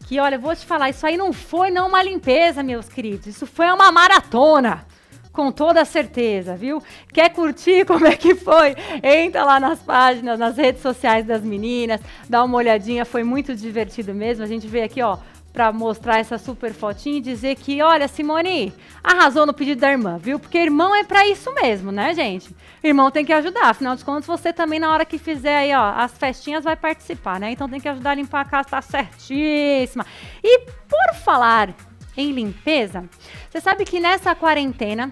que, 0.05 0.19
olha, 0.19 0.37
vou 0.37 0.55
te 0.55 0.65
falar, 0.65 0.89
isso 0.89 1.05
aí 1.07 1.17
não 1.17 1.33
foi 1.33 1.71
não 1.71 1.87
uma 1.87 2.03
limpeza, 2.03 2.61
meus 2.61 2.87
queridos. 2.87 3.27
Isso 3.27 3.47
foi 3.47 3.65
uma 3.71 3.91
maratona 3.91 4.85
com 5.31 5.51
toda 5.51 5.85
certeza, 5.85 6.55
viu? 6.55 6.81
Quer 7.13 7.29
curtir 7.29 7.85
como 7.87 8.05
é 8.05 8.15
que 8.15 8.35
foi? 8.35 8.75
Entra 9.03 9.43
lá 9.43 9.59
nas 9.59 9.79
páginas, 9.79 10.37
nas 10.37 10.57
redes 10.57 10.81
sociais 10.81 11.25
das 11.25 11.41
meninas, 11.41 12.01
dá 12.29 12.43
uma 12.43 12.57
olhadinha, 12.57 13.05
foi 13.05 13.23
muito 13.23 13.55
divertido 13.55 14.13
mesmo. 14.13 14.43
A 14.43 14.47
gente 14.47 14.67
veio 14.67 14.85
aqui, 14.85 15.01
ó, 15.01 15.17
para 15.53 15.71
mostrar 15.71 16.19
essa 16.19 16.37
super 16.37 16.73
fotinha 16.73 17.17
e 17.17 17.21
dizer 17.21 17.55
que, 17.55 17.81
olha, 17.81 18.07
Simone, 18.07 18.73
arrasou 19.03 19.45
no 19.45 19.53
pedido 19.53 19.81
da 19.81 19.91
irmã, 19.91 20.17
viu? 20.17 20.39
Porque 20.39 20.57
irmão 20.57 20.95
é 20.95 21.03
para 21.03 21.27
isso 21.27 21.53
mesmo, 21.53 21.91
né, 21.91 22.13
gente? 22.13 22.55
Irmão 22.83 23.11
tem 23.11 23.25
que 23.25 23.33
ajudar, 23.33 23.69
afinal 23.69 23.95
de 23.95 24.05
contas, 24.05 24.25
você 24.25 24.53
também 24.53 24.79
na 24.79 24.91
hora 24.91 25.05
que 25.05 25.17
fizer 25.17 25.57
aí, 25.57 25.73
ó, 25.73 25.93
as 25.97 26.17
festinhas 26.17 26.63
vai 26.63 26.75
participar, 26.75 27.39
né? 27.39 27.51
Então 27.51 27.67
tem 27.67 27.79
que 27.79 27.89
ajudar 27.89 28.11
a 28.11 28.15
limpar 28.15 28.41
a 28.41 28.45
casa, 28.45 28.69
tá 28.69 28.81
certíssima. 28.81 30.05
E 30.41 30.59
por 30.59 31.15
falar 31.15 31.75
em 32.15 32.31
limpeza, 32.31 33.09
você 33.49 33.61
sabe 33.61 33.85
que 33.85 33.99
nessa 33.99 34.35
quarentena 34.35 35.11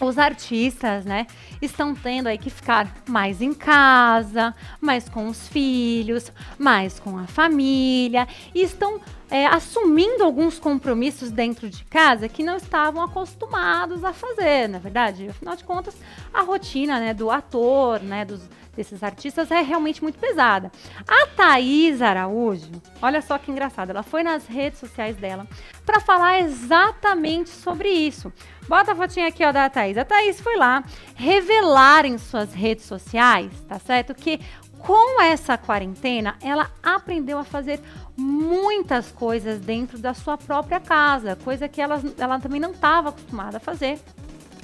os 0.00 0.18
artistas, 0.18 1.04
né, 1.04 1.26
estão 1.60 1.94
tendo 1.94 2.28
aí 2.28 2.38
que 2.38 2.50
ficar 2.50 2.92
mais 3.08 3.42
em 3.42 3.52
casa, 3.52 4.54
mais 4.80 5.08
com 5.08 5.26
os 5.26 5.48
filhos, 5.48 6.32
mais 6.58 7.00
com 7.00 7.18
a 7.18 7.26
família, 7.26 8.28
e 8.54 8.62
estão 8.62 9.00
é, 9.30 9.46
assumindo 9.46 10.24
alguns 10.24 10.58
compromissos 10.58 11.30
dentro 11.30 11.68
de 11.68 11.84
casa 11.84 12.28
que 12.28 12.42
não 12.42 12.56
estavam 12.56 13.02
acostumados 13.02 14.04
a 14.04 14.12
fazer, 14.12 14.68
na 14.68 14.78
é 14.78 14.80
verdade. 14.80 15.28
Afinal 15.28 15.56
de 15.56 15.64
contas, 15.64 15.96
a 16.32 16.42
rotina, 16.42 17.00
né, 17.00 17.12
do 17.12 17.30
ator, 17.30 18.00
né, 18.00 18.24
dos, 18.24 18.40
desses 18.78 19.02
artistas 19.02 19.50
é 19.50 19.60
realmente 19.60 20.02
muito 20.02 20.18
pesada. 20.18 20.70
A 21.06 21.26
Thaís 21.26 22.00
Araújo, 22.00 22.70
olha 23.02 23.20
só 23.20 23.36
que 23.36 23.50
engraçado, 23.50 23.90
ela 23.90 24.04
foi 24.04 24.22
nas 24.22 24.46
redes 24.46 24.78
sociais 24.78 25.16
dela 25.16 25.46
para 25.84 26.00
falar 26.00 26.40
exatamente 26.40 27.50
sobre 27.50 27.88
isso. 27.88 28.32
Bota 28.68 28.92
a 28.92 28.94
fotinha 28.94 29.26
aqui 29.26 29.44
ó, 29.44 29.50
da 29.50 29.68
Thaís. 29.68 29.98
A 29.98 30.04
Thaís 30.04 30.40
foi 30.40 30.56
lá 30.56 30.84
revelar 31.16 32.06
em 32.06 32.16
suas 32.18 32.54
redes 32.54 32.84
sociais, 32.84 33.50
tá 33.68 33.78
certo? 33.78 34.14
Que 34.14 34.40
com 34.78 35.20
essa 35.20 35.58
quarentena, 35.58 36.36
ela 36.40 36.70
aprendeu 36.80 37.36
a 37.38 37.44
fazer 37.44 37.80
muitas 38.16 39.10
coisas 39.10 39.58
dentro 39.58 39.98
da 39.98 40.14
sua 40.14 40.38
própria 40.38 40.78
casa, 40.78 41.36
coisa 41.36 41.68
que 41.68 41.80
ela, 41.80 42.00
ela 42.16 42.38
também 42.38 42.60
não 42.60 42.70
estava 42.70 43.08
acostumada 43.08 43.56
a 43.56 43.60
fazer 43.60 43.98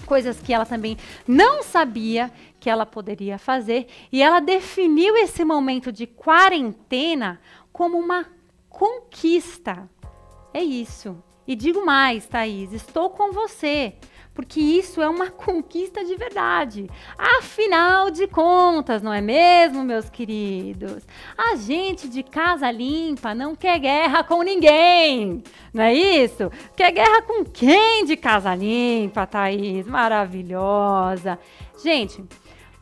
coisas 0.05 0.41
que 0.41 0.53
ela 0.53 0.67
também 0.67 0.97
não 1.27 1.63
sabia 1.63 2.31
que 2.61 2.71
ela 2.71 2.87
poderia 2.87 3.39
fazer, 3.39 3.89
e 4.11 4.23
ela 4.23 4.41
definiu 4.41 5.17
esse 5.17 5.45
momento 5.45 5.93
de 5.93 6.07
quarentena 6.07 7.41
como 7.73 7.99
uma 7.99 8.27
conquista. 8.69 9.89
É 10.53 10.63
isso. 10.63 11.23
E 11.47 11.55
digo 11.55 11.85
mais, 11.85 12.27
Thaís, 12.27 12.73
estou 12.73 13.11
com 13.11 13.33
você 13.33 13.95
porque 14.35 14.61
isso 14.61 15.01
é 15.01 15.09
uma 15.09 15.31
conquista 15.33 16.05
de 16.05 16.17
verdade. 16.17 16.91
Afinal 17.17 18.11
de 18.11 18.27
contas, 18.27 19.03
não 19.03 19.13
é 19.13 19.21
mesmo, 19.21 19.85
meus 19.85 20.11
queridos? 20.11 21.07
A 21.39 21.57
gente 21.57 22.09
de 22.09 22.23
casa 22.23 22.71
limpa 22.71 23.35
não 23.35 23.55
quer 23.55 23.79
guerra 23.79 24.25
com 24.25 24.43
ninguém, 24.43 25.43
não 25.73 25.85
é 25.85 25.95
isso? 25.95 26.51
Quer 26.77 26.93
guerra 26.93 27.23
com 27.23 27.45
quem 27.45 28.05
de 28.05 28.17
casa 28.17 28.55
limpa, 28.55 29.27
Thaís? 29.27 29.87
Maravilhosa. 29.87 31.39
Gente, 31.83 32.25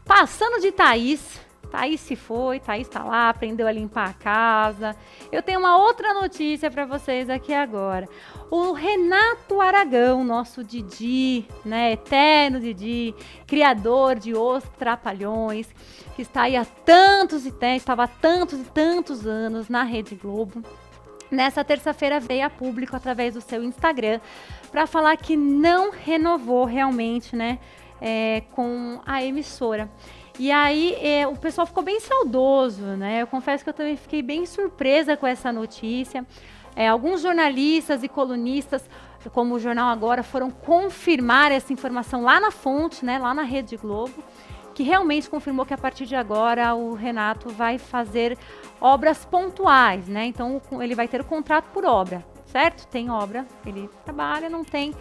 passando 0.04 0.61
de 0.61 0.73
Thaís, 0.73 1.40
Thaís 1.73 2.02
se 2.02 2.14
foi, 2.14 2.61
Thaís 2.61 2.87
está 2.87 3.02
lá, 3.02 3.31
aprendeu 3.31 3.67
a 3.67 3.73
limpar 3.73 4.11
a 4.11 4.12
casa. 4.12 4.95
Eu 5.33 5.43
tenho 5.43 5.59
uma 5.59 5.79
outra 5.79 6.12
notícia 6.12 6.71
para 6.71 6.85
vocês 6.85 7.31
aqui 7.31 7.55
agora. 7.55 8.07
O 8.50 8.73
Renato 8.73 9.59
Aragão, 9.59 10.23
nosso 10.23 10.62
Didi, 10.62 11.47
né, 11.64 11.93
eterno 11.93 12.61
Didi, 12.61 13.14
criador 13.47 14.19
de 14.19 14.35
Os 14.35 14.62
Trapalhões, 14.79 15.67
que 16.14 16.21
está 16.21 16.43
aí 16.43 16.57
há 16.57 16.67
tantos 16.67 17.47
e 17.47 17.50
tantos, 17.50 17.76
estava 17.79 18.05
há 18.05 18.09
tantos 18.09 18.61
e 18.61 18.64
tantos 18.64 19.26
anos 19.26 19.71
na 19.71 19.83
Rede 19.83 20.14
Globo. 20.14 20.62
Nessa 21.31 21.64
terça-feira 21.64 22.21
veio 22.21 22.45
a 22.45 22.50
público 22.50 22.95
através 22.95 23.33
do 23.33 23.41
seu 23.41 23.64
Instagram 23.64 24.21
para 24.71 24.87
falar 24.87 25.17
que 25.17 25.38
não 25.38 25.91
renovou 25.91 26.67
realmente, 26.67 27.35
né, 27.35 27.59
é, 27.99 28.43
com 28.50 29.00
a 29.07 29.25
emissora. 29.25 29.88
E 30.39 30.51
aí 30.51 30.95
é, 30.95 31.27
o 31.27 31.37
pessoal 31.37 31.67
ficou 31.67 31.83
bem 31.83 32.01
saudoso, 32.01 32.83
né? 32.83 33.23
Eu 33.23 33.27
confesso 33.27 33.62
que 33.62 33.71
eu 33.71 33.75
também 33.75 33.97
fiquei 33.97 34.23
bem 34.23 34.47
surpresa 34.47 35.17
com 35.17 35.27
essa 35.27 35.53
notícia. 35.53 36.27
É, 36.75 36.89
alguns 36.89 37.21
jornalistas 37.21 38.03
e 38.03 38.09
colunistas, 38.09 38.89
como 39.33 39.55
o 39.55 39.59
Jornal 39.59 39.91
Agora, 39.91 40.23
foram 40.23 40.51
confirmar 40.51 41.53
essa 41.53 41.73
informação 41.73 42.23
lá 42.23 42.41
na 42.41 42.51
fonte, 42.51 43.05
né, 43.05 43.19
lá 43.19 43.35
na 43.35 43.43
Rede 43.43 43.77
Globo, 43.77 44.25
que 44.75 44.83
realmente 44.83 45.29
confirmou 45.29 45.67
que 45.67 45.75
a 45.75 45.79
partir 45.79 46.07
de 46.07 46.17
agora 46.17 46.75
o 46.75 46.95
Renato 46.95 47.51
vai 47.51 47.77
fazer 47.77 48.39
obras 48.81 49.25
pontuais, 49.25 50.09
né? 50.09 50.25
Então 50.25 50.61
ele 50.81 50.95
vai 50.95 51.07
ter 51.07 51.21
o 51.21 51.25
contrato 51.25 51.67
por 51.75 51.85
obra, 51.85 52.25
certo? 52.47 52.87
Tem 52.87 53.11
obra, 53.11 53.47
ele 53.67 53.89
trabalha, 54.03 54.49
não 54.49 54.65
tem 54.65 54.95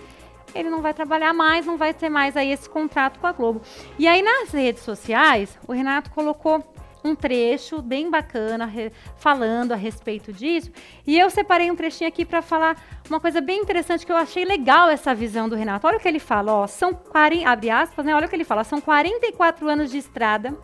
ele 0.53 0.70
não 0.70 0.81
vai 0.81 0.93
trabalhar 0.93 1.34
mais, 1.34 1.65
não 1.65 1.77
vai 1.77 1.93
ter 1.93 2.10
mais 2.10 2.36
aí 2.38 2.51
esse 2.51 2.70
contrato 2.70 3.20
com 3.20 3.27
a 3.27 3.31
Globo. 3.31 3.62
E 3.98 4.08
aí 4.08 4.22
nas 4.22 4.51
redes 4.51 4.84
sociais, 4.84 5.58
o 5.67 5.72
Renato 5.72 6.12
colocou 6.12 6.63
um 7.03 7.15
trecho 7.15 7.81
bem 7.81 8.12
bacana 8.12 8.72
falando 9.15 9.72
a 9.72 9.75
respeito 9.75 10.31
disso. 10.31 10.72
E 11.05 11.17
eu 11.17 11.31
separei 11.31 11.72
um 11.72 11.75
trechinho 11.75 12.08
aqui 12.08 12.24
para 12.24 12.43
falar 12.43 12.77
uma 13.10 13.20
coisa 13.20 13.41
bem 13.41 13.60
interessante 13.60 14.05
que 14.05 14.12
eu 14.12 14.17
achei 14.17 14.46
legal 14.46 14.88
essa 14.88 15.15
visão 15.15 15.50
do 15.50 15.55
Renato. 15.55 15.88
Olha 15.88 15.98
o 15.98 16.00
que 16.00 16.08
ele 16.08 16.20
fala, 16.20 16.53
ó, 16.53 16.67
são 16.67 16.93
40, 16.93 17.50
abre 17.50 17.72
aspas, 17.72 18.05
né? 18.05 18.13
Olha 18.13 18.27
o 18.27 18.29
que 18.29 18.36
ele 18.36 18.43
fala, 18.43 18.63
são 18.63 18.79
44 18.79 19.67
anos 19.67 19.89
de 19.89 19.98
estrada 19.98 20.55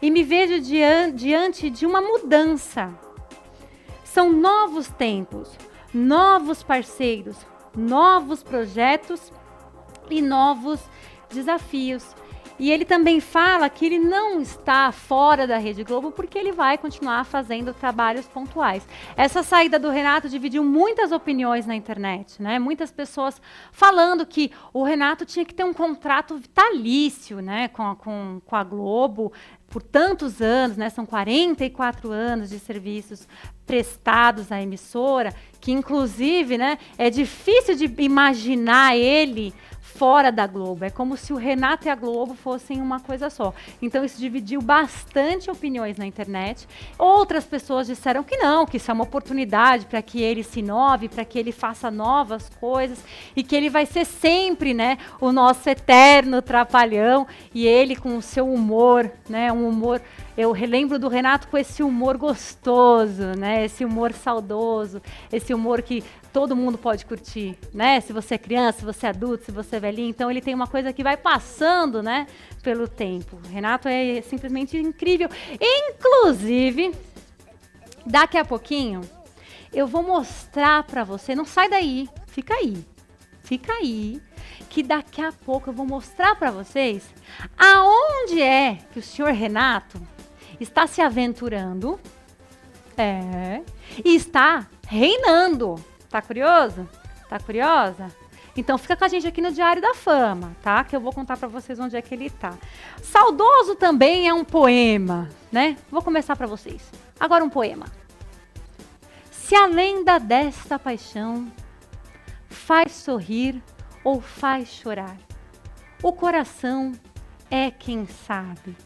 e 0.00 0.10
me 0.10 0.22
vejo 0.22 0.58
diante 1.14 1.68
de 1.68 1.84
uma 1.84 2.00
mudança. 2.00 2.90
São 4.04 4.32
novos 4.32 4.88
tempos, 4.88 5.50
novos 5.92 6.62
parceiros, 6.62 7.36
novos 7.76 8.42
projetos 8.42 9.32
e 10.10 10.20
novos 10.20 10.80
desafios. 11.30 12.14
E 12.58 12.70
ele 12.70 12.84
também 12.84 13.20
fala 13.20 13.68
que 13.68 13.84
ele 13.84 13.98
não 13.98 14.40
está 14.40 14.92
fora 14.92 15.46
da 15.46 15.58
Rede 15.58 15.82
Globo 15.82 16.12
porque 16.12 16.38
ele 16.38 16.52
vai 16.52 16.78
continuar 16.78 17.24
fazendo 17.24 17.74
trabalhos 17.74 18.28
pontuais. 18.28 18.86
Essa 19.16 19.42
saída 19.42 19.76
do 19.76 19.90
Renato 19.90 20.28
dividiu 20.28 20.62
muitas 20.62 21.10
opiniões 21.10 21.66
na 21.66 21.74
internet, 21.74 22.40
né? 22.40 22.60
Muitas 22.60 22.92
pessoas 22.92 23.42
falando 23.72 24.24
que 24.24 24.52
o 24.72 24.84
Renato 24.84 25.24
tinha 25.26 25.44
que 25.44 25.54
ter 25.54 25.64
um 25.64 25.74
contrato 25.74 26.36
vitalício, 26.36 27.40
né, 27.40 27.68
com 27.68 27.82
a, 27.82 27.96
com, 27.96 28.40
com 28.46 28.56
a 28.56 28.62
Globo 28.62 29.32
por 29.74 29.82
tantos 29.82 30.40
anos, 30.40 30.76
né? 30.76 30.88
São 30.88 31.04
44 31.04 32.12
anos 32.12 32.48
de 32.48 32.60
serviços 32.60 33.26
prestados 33.66 34.52
à 34.52 34.62
emissora, 34.62 35.34
que 35.60 35.72
inclusive, 35.72 36.56
né, 36.56 36.78
é 36.96 37.10
difícil 37.10 37.74
de 37.74 37.92
imaginar 37.98 38.96
ele 38.96 39.52
fora 39.96 40.30
da 40.30 40.46
Globo. 40.46 40.84
É 40.84 40.90
como 40.90 41.16
se 41.16 41.32
o 41.32 41.36
Renato 41.36 41.86
e 41.86 41.90
a 41.90 41.94
Globo 41.94 42.34
fossem 42.34 42.80
uma 42.80 43.00
coisa 43.00 43.30
só. 43.30 43.54
Então 43.80 44.04
isso 44.04 44.18
dividiu 44.18 44.60
bastante 44.60 45.50
opiniões 45.50 45.96
na 45.96 46.06
internet. 46.06 46.66
Outras 46.98 47.44
pessoas 47.44 47.86
disseram 47.86 48.22
que 48.22 48.36
não, 48.36 48.66
que 48.66 48.76
isso 48.76 48.90
é 48.90 48.94
uma 48.94 49.04
oportunidade 49.04 49.86
para 49.86 50.02
que 50.02 50.20
ele 50.20 50.42
se 50.42 50.60
inove, 50.60 51.08
para 51.08 51.24
que 51.24 51.38
ele 51.38 51.52
faça 51.52 51.90
novas 51.90 52.50
coisas 52.60 52.98
e 53.36 53.42
que 53.42 53.54
ele 53.54 53.70
vai 53.70 53.86
ser 53.86 54.04
sempre, 54.04 54.74
né, 54.74 54.98
o 55.20 55.32
nosso 55.32 55.68
eterno 55.68 56.42
trapalhão 56.42 57.26
e 57.54 57.66
ele 57.66 57.96
com 57.96 58.16
o 58.16 58.22
seu 58.22 58.52
humor, 58.52 59.10
né, 59.28 59.52
um 59.52 59.68
humor 59.68 60.00
eu 60.36 60.52
relembro 60.52 60.98
do 60.98 61.08
Renato 61.08 61.48
com 61.48 61.56
esse 61.56 61.82
humor 61.82 62.16
gostoso, 62.16 63.22
né? 63.38 63.64
Esse 63.64 63.84
humor 63.84 64.12
saudoso, 64.12 65.00
esse 65.32 65.54
humor 65.54 65.82
que 65.82 66.02
todo 66.32 66.56
mundo 66.56 66.76
pode 66.76 67.06
curtir, 67.06 67.56
né? 67.72 68.00
Se 68.00 68.12
você 68.12 68.34
é 68.34 68.38
criança, 68.38 68.80
se 68.80 68.84
você 68.84 69.06
é 69.06 69.10
adulto, 69.10 69.44
se 69.44 69.52
você 69.52 69.76
é 69.76 69.80
velhinho, 69.80 70.10
então 70.10 70.30
ele 70.30 70.40
tem 70.40 70.54
uma 70.54 70.66
coisa 70.66 70.92
que 70.92 71.04
vai 71.04 71.16
passando, 71.16 72.02
né, 72.02 72.26
pelo 72.62 72.88
tempo. 72.88 73.38
O 73.44 73.48
Renato 73.48 73.88
é 73.88 74.20
simplesmente 74.22 74.76
incrível. 74.76 75.28
Inclusive, 75.60 76.92
daqui 78.04 78.36
a 78.36 78.44
pouquinho 78.44 79.02
eu 79.72 79.86
vou 79.86 80.02
mostrar 80.02 80.82
para 80.84 81.04
você, 81.04 81.34
não 81.34 81.44
sai 81.44 81.68
daí, 81.68 82.08
fica 82.26 82.54
aí. 82.54 82.84
Fica 83.44 83.74
aí, 83.74 84.22
que 84.70 84.82
daqui 84.82 85.20
a 85.20 85.30
pouco 85.30 85.68
eu 85.68 85.74
vou 85.74 85.84
mostrar 85.84 86.34
para 86.34 86.50
vocês 86.50 87.04
aonde 87.58 88.40
é 88.40 88.78
que 88.90 88.98
o 88.98 89.02
senhor 89.02 89.32
Renato 89.32 90.00
está 90.60 90.86
se 90.86 91.00
aventurando, 91.00 91.98
é, 92.96 93.62
e 94.04 94.14
está 94.14 94.66
reinando. 94.86 95.76
Tá 96.08 96.22
curioso? 96.22 96.88
Tá 97.28 97.38
curiosa? 97.38 98.10
Então 98.56 98.78
fica 98.78 98.96
com 98.96 99.04
a 99.04 99.08
gente 99.08 99.26
aqui 99.26 99.40
no 99.40 99.50
Diário 99.50 99.82
da 99.82 99.94
Fama, 99.94 100.54
tá? 100.62 100.84
Que 100.84 100.94
eu 100.94 101.00
vou 101.00 101.12
contar 101.12 101.36
para 101.36 101.48
vocês 101.48 101.78
onde 101.80 101.96
é 101.96 102.02
que 102.02 102.14
ele 102.14 102.30
tá. 102.30 102.56
Saudoso 103.02 103.74
também 103.74 104.28
é 104.28 104.34
um 104.34 104.44
poema, 104.44 105.28
né? 105.50 105.76
Vou 105.90 106.02
começar 106.02 106.36
para 106.36 106.46
vocês. 106.46 106.88
Agora 107.18 107.44
um 107.44 107.50
poema. 107.50 107.86
Se 109.30 109.56
a 109.56 109.66
lenda 109.66 110.18
desta 110.18 110.78
paixão 110.78 111.50
faz 112.48 112.92
sorrir 112.92 113.60
ou 114.04 114.20
faz 114.20 114.68
chorar, 114.68 115.16
o 116.02 116.12
coração 116.12 116.92
é 117.50 117.70
quem 117.70 118.06
sabe. 118.06 118.76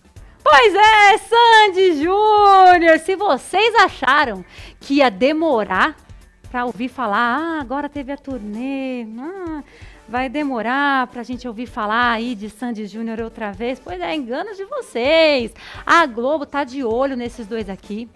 Pois 0.51 0.75
é, 0.75 1.19
Sandy 1.19 2.03
Júnior, 2.03 2.99
se 3.01 3.15
vocês 3.17 3.75
acharam 3.75 4.43
que 4.81 4.95
ia 4.95 5.11
demorar 5.11 5.95
para 6.51 6.65
ouvir 6.65 6.89
falar, 6.89 7.39
ah, 7.39 7.61
agora 7.61 7.87
teve 7.87 8.11
a 8.13 8.17
turnê, 8.17 9.07
ah, 9.19 9.63
vai 10.09 10.29
demorar 10.29 11.07
para 11.09 11.21
a 11.21 11.25
gente 11.25 11.47
ouvir 11.47 11.67
falar 11.67 12.13
aí 12.13 12.35
de 12.35 12.49
Sandy 12.49 12.87
Júnior 12.87 13.21
outra 13.21 13.53
vez. 13.53 13.79
Pois 13.79 14.01
é, 14.01 14.15
engano 14.15 14.55
de 14.55 14.65
vocês. 14.65 15.53
A 15.85 16.07
Globo 16.07 16.47
tá 16.47 16.65
de 16.65 16.83
olho 16.83 17.17
nesses 17.17 17.47
dois 17.47 17.69
aqui. 17.69 18.09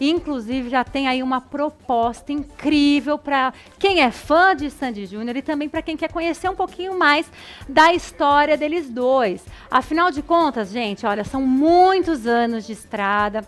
Inclusive 0.00 0.68
já 0.68 0.84
tem 0.84 1.08
aí 1.08 1.22
uma 1.22 1.40
proposta 1.40 2.32
incrível 2.32 3.18
para 3.18 3.52
quem 3.78 4.00
é 4.00 4.10
fã 4.10 4.54
de 4.54 4.70
Sandy 4.70 5.06
Júnior 5.06 5.36
e 5.36 5.42
também 5.42 5.68
para 5.68 5.82
quem 5.82 5.96
quer 5.96 6.12
conhecer 6.12 6.48
um 6.48 6.56
pouquinho 6.56 6.98
mais 6.98 7.30
da 7.68 7.92
história 7.94 8.56
deles 8.56 8.90
dois. 8.90 9.44
Afinal 9.70 10.10
de 10.10 10.22
contas, 10.22 10.70
gente, 10.70 11.06
olha, 11.06 11.24
são 11.24 11.42
muitos 11.42 12.26
anos 12.26 12.66
de 12.66 12.72
estrada 12.72 13.44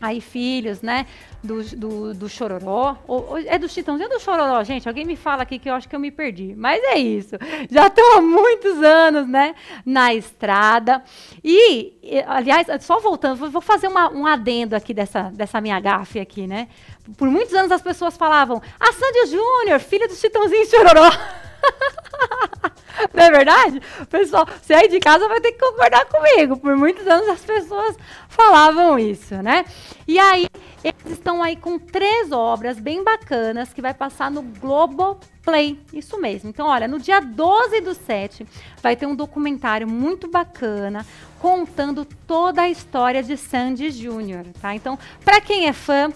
aí 0.00 0.20
filhos, 0.20 0.80
né, 0.80 1.06
do, 1.42 1.62
do, 1.76 2.14
do 2.14 2.28
Chororó, 2.28 2.96
ou, 3.06 3.30
ou, 3.30 3.38
é 3.38 3.58
do 3.58 3.68
Chitãozinho 3.68 4.08
ou 4.08 4.18
do 4.18 4.22
Chororó, 4.22 4.62
gente, 4.64 4.88
alguém 4.88 5.04
me 5.04 5.16
fala 5.16 5.42
aqui 5.42 5.58
que 5.58 5.68
eu 5.68 5.74
acho 5.74 5.88
que 5.88 5.94
eu 5.94 6.00
me 6.00 6.10
perdi, 6.10 6.54
mas 6.56 6.82
é 6.82 6.98
isso, 6.98 7.36
já 7.70 7.86
estão 7.86 8.18
há 8.18 8.20
muitos 8.20 8.82
anos, 8.82 9.28
né, 9.28 9.54
na 9.84 10.14
estrada, 10.14 11.02
e, 11.44 11.94
aliás, 12.26 12.66
só 12.80 12.98
voltando, 13.00 13.50
vou 13.50 13.60
fazer 13.60 13.88
uma, 13.88 14.10
um 14.10 14.26
adendo 14.26 14.74
aqui 14.74 14.94
dessa, 14.94 15.24
dessa 15.24 15.60
minha 15.60 15.78
gafe 15.80 16.18
aqui, 16.18 16.46
né, 16.46 16.68
por 17.16 17.28
muitos 17.28 17.54
anos 17.54 17.72
as 17.72 17.82
pessoas 17.82 18.16
falavam, 18.16 18.62
a 18.78 18.92
Sandy 18.92 19.26
Júnior, 19.30 19.80
filha 19.80 20.08
do 20.08 20.14
Chitãozinho 20.14 20.62
e 20.62 20.66
Chororó, 20.66 21.10
Não 23.14 23.24
é 23.24 23.30
verdade? 23.30 23.80
Pessoal, 24.08 24.46
aí 24.70 24.88
de 24.88 25.00
casa 25.00 25.28
vai 25.28 25.40
ter 25.40 25.52
que 25.52 25.58
concordar 25.58 26.04
comigo. 26.06 26.56
Por 26.56 26.76
muitos 26.76 27.06
anos 27.06 27.28
as 27.28 27.40
pessoas 27.40 27.96
falavam 28.28 28.98
isso, 28.98 29.36
né? 29.36 29.64
E 30.06 30.18
aí, 30.18 30.48
eles 30.82 31.12
estão 31.12 31.42
aí 31.42 31.56
com 31.56 31.78
três 31.78 32.32
obras 32.32 32.78
bem 32.78 33.02
bacanas 33.02 33.72
que 33.72 33.82
vai 33.82 33.94
passar 33.94 34.30
no 34.30 34.42
Globoplay. 34.42 35.80
Isso 35.92 36.20
mesmo. 36.20 36.50
Então, 36.50 36.66
olha, 36.66 36.88
no 36.88 36.98
dia 36.98 37.20
12 37.20 37.80
do 37.80 37.94
7 37.94 38.46
vai 38.82 38.96
ter 38.96 39.06
um 39.06 39.14
documentário 39.14 39.88
muito 39.88 40.28
bacana 40.28 41.06
contando 41.38 42.04
toda 42.26 42.62
a 42.62 42.68
história 42.68 43.22
de 43.22 43.36
Sandy 43.36 43.90
Júnior, 43.90 44.46
tá? 44.60 44.74
Então, 44.74 44.98
para 45.24 45.40
quem 45.40 45.66
é 45.66 45.72
fã, 45.72 46.12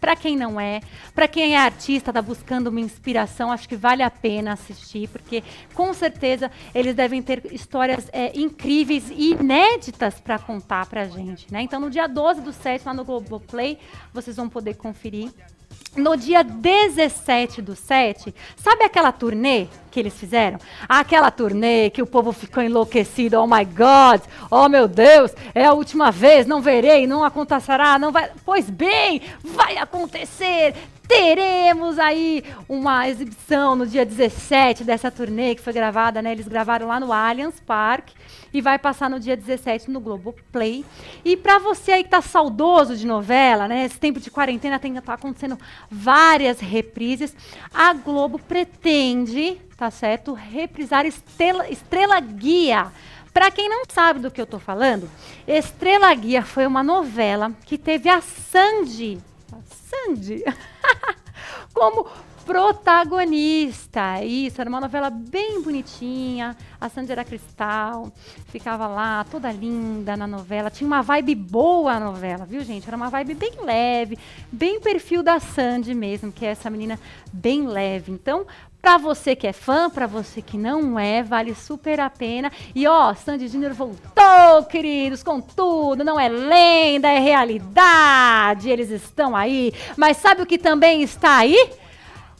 para 0.00 0.14
quem 0.16 0.36
não 0.36 0.60
é, 0.60 0.80
para 1.14 1.28
quem 1.28 1.54
é 1.54 1.58
artista, 1.58 2.10
está 2.10 2.22
buscando 2.22 2.68
uma 2.68 2.80
inspiração, 2.80 3.50
acho 3.50 3.68
que 3.68 3.76
vale 3.76 4.02
a 4.02 4.10
pena 4.10 4.52
assistir, 4.52 5.08
porque 5.08 5.42
com 5.74 5.92
certeza 5.92 6.50
eles 6.74 6.94
devem 6.94 7.22
ter 7.22 7.52
histórias 7.52 8.08
é, 8.12 8.38
incríveis 8.38 9.10
e 9.10 9.32
inéditas 9.32 10.20
para 10.20 10.38
contar 10.38 10.86
para 10.86 11.08
gente. 11.08 11.52
Né? 11.52 11.62
Então, 11.62 11.80
no 11.80 11.90
dia 11.90 12.06
12 12.06 12.40
do 12.40 12.52
7, 12.52 12.86
lá 12.86 12.94
no 12.94 13.04
Globoplay, 13.04 13.78
vocês 14.12 14.36
vão 14.36 14.48
poder 14.48 14.74
conferir 14.74 15.32
no 15.96 16.16
dia 16.16 16.42
17 16.42 17.62
do 17.62 17.74
7, 17.74 18.34
sabe 18.56 18.84
aquela 18.84 19.12
turnê 19.12 19.66
que 19.90 19.98
eles 19.98 20.14
fizeram? 20.14 20.58
Aquela 20.88 21.30
turnê 21.30 21.90
que 21.90 22.02
o 22.02 22.06
povo 22.06 22.32
ficou 22.32 22.62
enlouquecido, 22.62 23.40
oh 23.40 23.46
my 23.46 23.64
God, 23.64 24.20
oh 24.50 24.68
meu 24.68 24.86
Deus, 24.86 25.32
é 25.54 25.64
a 25.64 25.72
última 25.72 26.10
vez, 26.10 26.46
não 26.46 26.60
verei, 26.60 27.06
não 27.06 27.24
acontecerá, 27.24 27.98
não 27.98 28.12
vai. 28.12 28.30
Pois 28.44 28.68
bem, 28.68 29.22
vai 29.42 29.76
acontecer, 29.76 30.74
teremos 31.08 31.98
aí 31.98 32.44
uma 32.68 33.08
exibição 33.08 33.74
no 33.74 33.86
dia 33.86 34.04
17 34.04 34.84
dessa 34.84 35.10
turnê 35.10 35.54
que 35.54 35.62
foi 35.62 35.72
gravada, 35.72 36.20
né? 36.20 36.32
Eles 36.32 36.46
gravaram 36.46 36.86
lá 36.86 37.00
no 37.00 37.10
Allianz 37.10 37.58
Park 37.60 38.10
e 38.52 38.60
vai 38.60 38.78
passar 38.78 39.08
no 39.08 39.18
dia 39.18 39.34
17 39.34 39.90
no 39.90 40.00
Globo 40.00 40.34
Play. 40.52 40.84
E 41.24 41.34
para 41.34 41.58
você 41.58 41.92
aí 41.92 42.04
que 42.04 42.10
tá 42.10 42.20
saudoso 42.20 42.94
de 42.94 43.06
novela, 43.06 43.66
né? 43.66 43.86
Esse 43.86 43.98
tempo 43.98 44.20
de 44.20 44.30
quarentena 44.30 44.78
tem 44.78 44.94
tá 45.00 45.14
acontecendo 45.14 45.58
várias 45.90 46.60
reprises. 46.60 47.34
A 47.72 47.94
Globo 47.94 48.38
pretende, 48.38 49.58
tá 49.78 49.90
certo, 49.90 50.34
reprisar 50.34 51.06
Estrela, 51.06 51.70
Estrela 51.70 52.20
Guia. 52.20 52.92
Para 53.32 53.50
quem 53.50 53.68
não 53.68 53.84
sabe 53.88 54.20
do 54.20 54.30
que 54.30 54.40
eu 54.40 54.46
tô 54.46 54.58
falando, 54.58 55.08
Estrela 55.46 56.12
Guia 56.14 56.42
foi 56.42 56.66
uma 56.66 56.82
novela 56.82 57.52
que 57.64 57.78
teve 57.78 58.08
a 58.10 58.20
Sandy 58.20 59.18
Sandy 59.88 60.44
como 61.72 62.06
protagonista. 62.48 64.24
Isso, 64.24 64.58
era 64.58 64.70
uma 64.70 64.80
novela 64.80 65.10
bem 65.10 65.60
bonitinha. 65.62 66.56
A 66.80 66.88
Sandy 66.88 67.12
era 67.12 67.22
cristal, 67.22 68.10
ficava 68.46 68.86
lá 68.86 69.22
toda 69.30 69.52
linda 69.52 70.16
na 70.16 70.26
novela. 70.26 70.70
Tinha 70.70 70.86
uma 70.86 71.02
vibe 71.02 71.34
boa 71.34 71.92
a 71.92 72.00
novela, 72.00 72.46
viu, 72.46 72.64
gente? 72.64 72.88
Era 72.88 72.96
uma 72.96 73.10
vibe 73.10 73.34
bem 73.34 73.52
leve, 73.62 74.18
bem 74.50 74.80
perfil 74.80 75.22
da 75.22 75.38
Sandy 75.38 75.92
mesmo, 75.92 76.32
que 76.32 76.46
é 76.46 76.48
essa 76.48 76.70
menina 76.70 76.98
bem 77.30 77.66
leve. 77.66 78.10
Então, 78.10 78.46
para 78.80 78.96
você 78.96 79.34
que 79.34 79.46
é 79.46 79.52
fã, 79.52 79.90
para 79.90 80.06
você 80.06 80.40
que 80.40 80.56
não 80.56 80.98
é, 80.98 81.22
vale 81.22 81.54
super 81.54 82.00
a 82.00 82.08
pena. 82.08 82.50
E 82.74 82.86
ó, 82.86 83.12
Sandy 83.14 83.48
Júnior 83.48 83.72
voltou, 83.72 84.64
queridos, 84.68 85.22
com 85.22 85.40
tudo. 85.40 86.04
Não 86.04 86.18
é 86.18 86.28
lenda, 86.28 87.08
é 87.08 87.18
realidade. 87.18 88.70
Eles 88.70 88.90
estão 88.90 89.34
aí. 89.36 89.72
Mas 89.96 90.16
sabe 90.18 90.42
o 90.42 90.46
que 90.46 90.58
também 90.58 91.02
está 91.02 91.38
aí? 91.38 91.70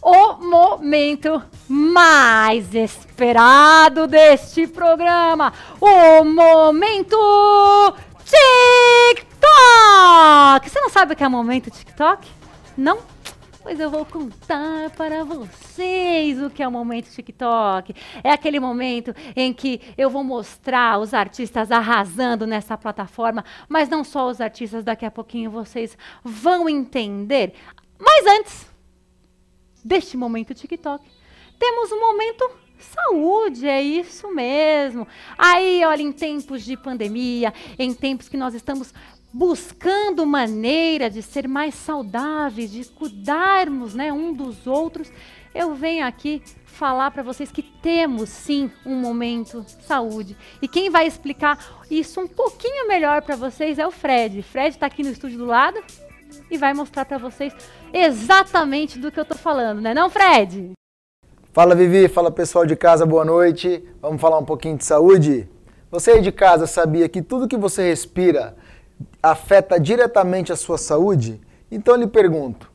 O 0.01 0.35
momento 0.35 1.43
mais 1.69 2.73
esperado 2.73 4.07
deste 4.07 4.67
programa. 4.67 5.53
O 5.81 6.25
momento 6.25 7.17
TikTok. 8.25 9.29
Você 10.71 10.81
não 10.81 10.89
sabe 10.89 11.13
o 11.13 11.17
que 11.17 11.25
é 11.25 11.29
momento 11.29 11.71
TikTok? 11.71 12.29
Não? 12.77 13.18
Pois 13.69 13.81
eu 13.81 13.91
vou 13.91 14.07
contar 14.07 14.89
para 14.97 15.25
vocês 15.25 16.43
o 16.43 16.49
que 16.49 16.63
é 16.63 16.67
o 16.67 16.73
momento 16.73 17.11
TikTok. 17.11 17.95
É 18.25 18.31
aquele 18.31 18.59
momento 18.59 19.15
em 19.37 19.53
que 19.53 19.83
eu 19.99 20.09
vou 20.09 20.25
mostrar 20.25 20.99
os 20.99 21.13
artistas 21.13 21.71
arrasando 21.71 22.47
nessa 22.47 22.79
plataforma, 22.79 23.45
mas 23.69 23.91
não 23.91 24.03
só 24.03 24.27
os 24.27 24.41
artistas, 24.41 24.85
daqui 24.85 25.05
a 25.05 25.11
pouquinho 25.11 25.51
vocês 25.51 25.99
vão 26.25 26.67
entender. 26.67 27.53
Mas 27.99 28.25
antes 28.39 28.67
deste 29.85 30.17
momento 30.17 30.55
TikTok, 30.55 31.05
temos 31.59 31.93
um 31.93 32.01
momento 32.01 32.51
Saúde, 32.79 33.67
é 33.67 33.83
isso 33.83 34.33
mesmo. 34.33 35.07
Aí, 35.37 35.85
olha, 35.85 36.01
em 36.01 36.13
tempos 36.13 36.65
de 36.65 36.77
pandemia, 36.77 37.53
em 37.79 37.93
tempos 37.93 38.29
que 38.29 38.37
nós 38.37 38.55
estamos 38.55 38.95
buscando 39.33 40.25
maneira 40.25 41.11
de 41.11 41.23
ser 41.23 41.47
mais 41.47 41.75
saudáveis, 41.75 42.71
de 42.71 42.85
cuidarmos, 42.85 43.95
né, 43.95 44.13
um 44.13 44.33
dos 44.33 44.67
outros, 44.67 45.11
eu 45.55 45.75
venho 45.75 46.07
aqui 46.07 46.43
falar 46.65 47.11
para 47.11 47.23
vocês 47.23 47.51
que 47.51 47.63
temos 47.63 48.29
sim 48.29 48.71
um 48.87 48.95
momento 48.95 49.65
saúde. 49.87 50.37
E 50.63 50.69
quem 50.69 50.91
vai 50.91 51.07
explicar 51.07 51.59
isso 51.91 52.21
um 52.21 52.29
pouquinho 52.29 52.87
melhor 52.87 53.23
para 53.23 53.37
vocês 53.37 53.79
é 53.79 53.87
o 53.87 53.91
Fred. 53.91 54.43
Fred 54.43 54.71
está 54.71 54.87
aqui 54.87 55.03
no 55.03 55.11
estúdio 55.11 55.39
do 55.39 55.47
lado 55.47 55.83
e 56.51 56.57
vai 56.57 56.73
mostrar 56.73 57.05
para 57.05 57.19
vocês 57.19 57.53
exatamente 57.93 58.99
do 58.99 59.11
que 59.11 59.19
eu 59.19 59.23
estou 59.23 59.37
falando, 59.37 59.81
né, 59.81 59.93
não, 59.93 60.09
Fred? 60.09 60.73
Fala 61.53 61.75
Vivi, 61.75 62.07
fala 62.09 62.31
pessoal 62.31 62.65
de 62.65 62.77
casa, 62.77 63.05
boa 63.05 63.25
noite. 63.25 63.83
Vamos 64.01 64.21
falar 64.21 64.39
um 64.39 64.45
pouquinho 64.45 64.77
de 64.77 64.85
saúde? 64.85 65.49
Você 65.91 66.13
aí 66.13 66.21
de 66.21 66.31
casa 66.31 66.67
sabia 66.67 67.09
que 67.09 67.23
tudo 67.23 67.49
que 67.49 67.57
você 67.57 67.89
respira 67.89 68.55
afeta 69.23 69.79
diretamente 69.79 70.53
a 70.53 70.57
sua 70.57 70.79
saúde? 70.79 71.41
Então 71.71 71.95
eu 71.95 72.01
lhe 72.01 72.07
pergunto, 72.07 72.71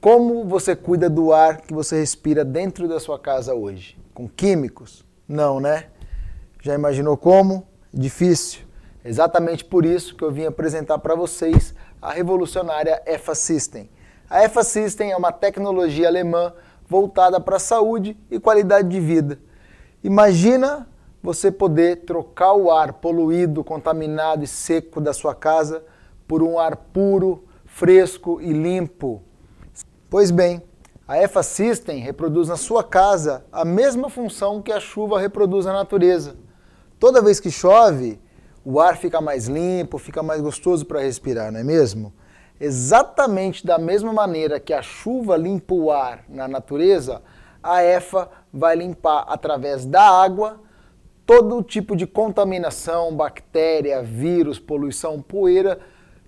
como 0.00 0.44
você 0.44 0.74
cuida 0.74 1.10
do 1.10 1.32
ar 1.32 1.60
que 1.60 1.74
você 1.74 1.98
respira 2.00 2.44
dentro 2.44 2.88
da 2.88 2.98
sua 2.98 3.18
casa 3.18 3.54
hoje? 3.54 3.98
Com 4.14 4.28
químicos? 4.28 5.04
Não, 5.28 5.60
né? 5.60 5.86
Já 6.62 6.74
imaginou 6.74 7.16
como? 7.16 7.66
Difícil. 7.92 8.60
Exatamente 9.04 9.64
por 9.64 9.84
isso 9.84 10.14
que 10.14 10.24
eu 10.24 10.30
vim 10.30 10.44
apresentar 10.44 10.98
para 10.98 11.14
vocês 11.14 11.74
a 12.00 12.12
revolucionária 12.12 13.02
EFA 13.06 13.34
System. 13.34 13.90
A 14.28 14.44
EFA 14.44 14.62
System 14.62 15.10
é 15.10 15.16
uma 15.16 15.32
tecnologia 15.32 16.08
alemã 16.08 16.52
voltada 16.88 17.40
para 17.40 17.56
a 17.56 17.60
saúde 17.60 18.16
e 18.30 18.40
qualidade 18.40 18.88
de 18.88 19.00
vida. 19.00 19.38
Imagina 20.02 20.88
você 21.22 21.50
poder 21.50 22.04
trocar 22.04 22.54
o 22.54 22.70
ar 22.70 22.94
poluído, 22.94 23.62
contaminado 23.62 24.44
e 24.44 24.46
seco 24.46 25.00
da 25.00 25.12
sua 25.12 25.34
casa 25.34 25.84
por 26.26 26.42
um 26.42 26.58
ar 26.58 26.76
puro, 26.76 27.44
fresco 27.66 28.40
e 28.40 28.52
limpo. 28.52 29.22
Pois 30.08 30.30
bem, 30.30 30.62
a 31.06 31.18
EFA 31.18 31.42
System 31.42 31.98
reproduz 31.98 32.48
na 32.48 32.56
sua 32.56 32.82
casa 32.82 33.44
a 33.52 33.64
mesma 33.64 34.08
função 34.08 34.62
que 34.62 34.72
a 34.72 34.80
chuva 34.80 35.20
reproduz 35.20 35.66
na 35.66 35.72
natureza. 35.72 36.36
Toda 36.98 37.22
vez 37.22 37.40
que 37.40 37.50
chove, 37.50 38.20
o 38.64 38.80
ar 38.80 38.96
fica 38.96 39.20
mais 39.20 39.48
limpo, 39.48 39.98
fica 39.98 40.22
mais 40.22 40.40
gostoso 40.40 40.86
para 40.86 41.00
respirar, 41.00 41.50
não 41.50 41.60
é 41.60 41.64
mesmo? 41.64 42.12
Exatamente 42.60 43.66
da 43.66 43.78
mesma 43.78 44.12
maneira 44.12 44.60
que 44.60 44.72
a 44.72 44.82
chuva 44.82 45.36
limpa 45.36 45.74
o 45.74 45.90
ar 45.90 46.24
na 46.28 46.46
natureza, 46.46 47.22
a 47.62 47.82
EFA 47.82 48.28
vai 48.52 48.76
limpar 48.76 49.24
através 49.28 49.84
da 49.84 50.02
água 50.02 50.60
todo 51.30 51.62
tipo 51.62 51.94
de 51.94 52.08
contaminação, 52.08 53.14
bactéria, 53.14 54.02
vírus, 54.02 54.58
poluição, 54.58 55.22
poeira 55.22 55.78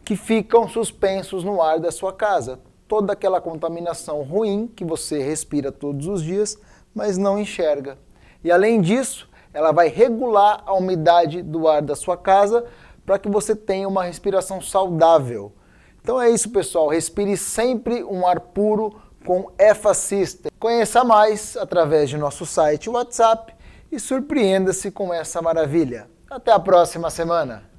que 0.05 0.15
ficam 0.15 0.69
suspensos 0.69 1.43
no 1.43 1.61
ar 1.61 1.81
da 1.81 1.91
sua 1.91 2.13
casa. 2.13 2.61
Toda 2.87 3.13
aquela 3.13 3.41
contaminação 3.41 4.23
ruim 4.23 4.69
que 4.69 4.85
você 4.85 5.21
respira 5.21 5.73
todos 5.73 6.07
os 6.07 6.23
dias, 6.23 6.57
mas 6.95 7.19
não 7.19 7.37
enxerga. 7.37 7.99
E 8.45 8.53
além 8.53 8.81
disso, 8.81 9.29
ela 9.53 9.73
vai 9.73 9.89
regular 9.89 10.63
a 10.65 10.73
umidade 10.73 11.43
do 11.43 11.67
ar 11.67 11.83
da 11.83 11.97
sua 11.97 12.17
casa 12.17 12.65
para 13.05 13.19
que 13.19 13.29
você 13.29 13.57
tenha 13.57 13.89
uma 13.89 14.05
respiração 14.05 14.61
saudável. 14.61 15.53
Então 16.01 16.23
é 16.23 16.31
isso, 16.31 16.49
pessoal. 16.51 16.87
Respire 16.87 17.37
sempre 17.37 18.05
um 18.05 18.25
ar 18.25 18.39
puro 18.39 18.95
com 19.27 19.51
EFA 19.59 19.95
System. 19.95 20.53
Conheça 20.61 21.03
mais 21.03 21.57
através 21.57 22.09
de 22.09 22.17
nosso 22.17 22.47
site 22.47 22.89
WhatsApp 22.89 23.62
e 23.93 24.01
surpreenda-se 24.01 24.91
com 24.91 25.13
essa 25.13 25.43
maravilha. 25.43 26.09
Até 26.31 26.51
a 26.51 26.59
próxima 26.59 27.11
semana. 27.11 27.71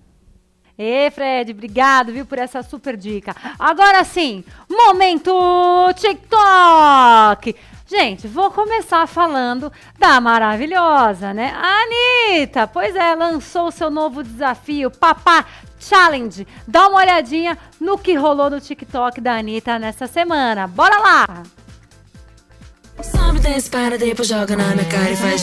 Ê, 0.78 1.10
Fred, 1.12 1.52
obrigado, 1.52 2.12
viu, 2.12 2.26
por 2.26 2.38
essa 2.38 2.62
super 2.63 2.95
dica. 2.95 3.36
Agora 3.60 4.04
sim, 4.04 4.43
momento 4.69 5.32
TikTok. 5.95 7.56
Gente, 7.86 8.28
vou 8.28 8.49
começar 8.49 9.06
falando 9.08 9.71
da 9.99 10.19
maravilhosa, 10.19 11.34
né? 11.34 11.54
A 11.56 11.84
Anitta, 11.84 12.65
pois 12.65 12.95
é, 12.95 13.13
lançou 13.13 13.69
seu 13.71 13.91
novo 13.91 14.23
desafio, 14.23 14.89
Papá 14.89 15.45
Challenge. 15.80 16.47
Dá 16.67 16.88
uma 16.88 16.99
olhadinha 16.99 17.58
no 17.80 17.97
que 17.97 18.15
rolou 18.15 18.49
no 18.49 18.62
TikTok 18.62 19.19
da 19.19 19.36
Anitta 19.36 19.78
nessa 19.78 20.08
semana. 20.08 20.65
Bora 20.65 20.97
lá! 20.97 21.43
Desce, 23.43 23.69
para, 23.69 23.97
depois 23.97 24.29
joga 24.29 24.56
na 24.56 24.67
minha 24.67 24.86
cara 24.86 25.12
e 25.12 25.17
faz... 25.17 25.41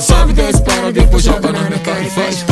Sobe, 0.00 0.32
desce, 0.34 0.62
para, 0.62 0.92
depois 0.92 1.24
joga 1.24 1.50
na 1.50 1.62
minha 1.62 1.80
cara 1.80 2.00
e 2.00 2.10
faz... 2.10 2.44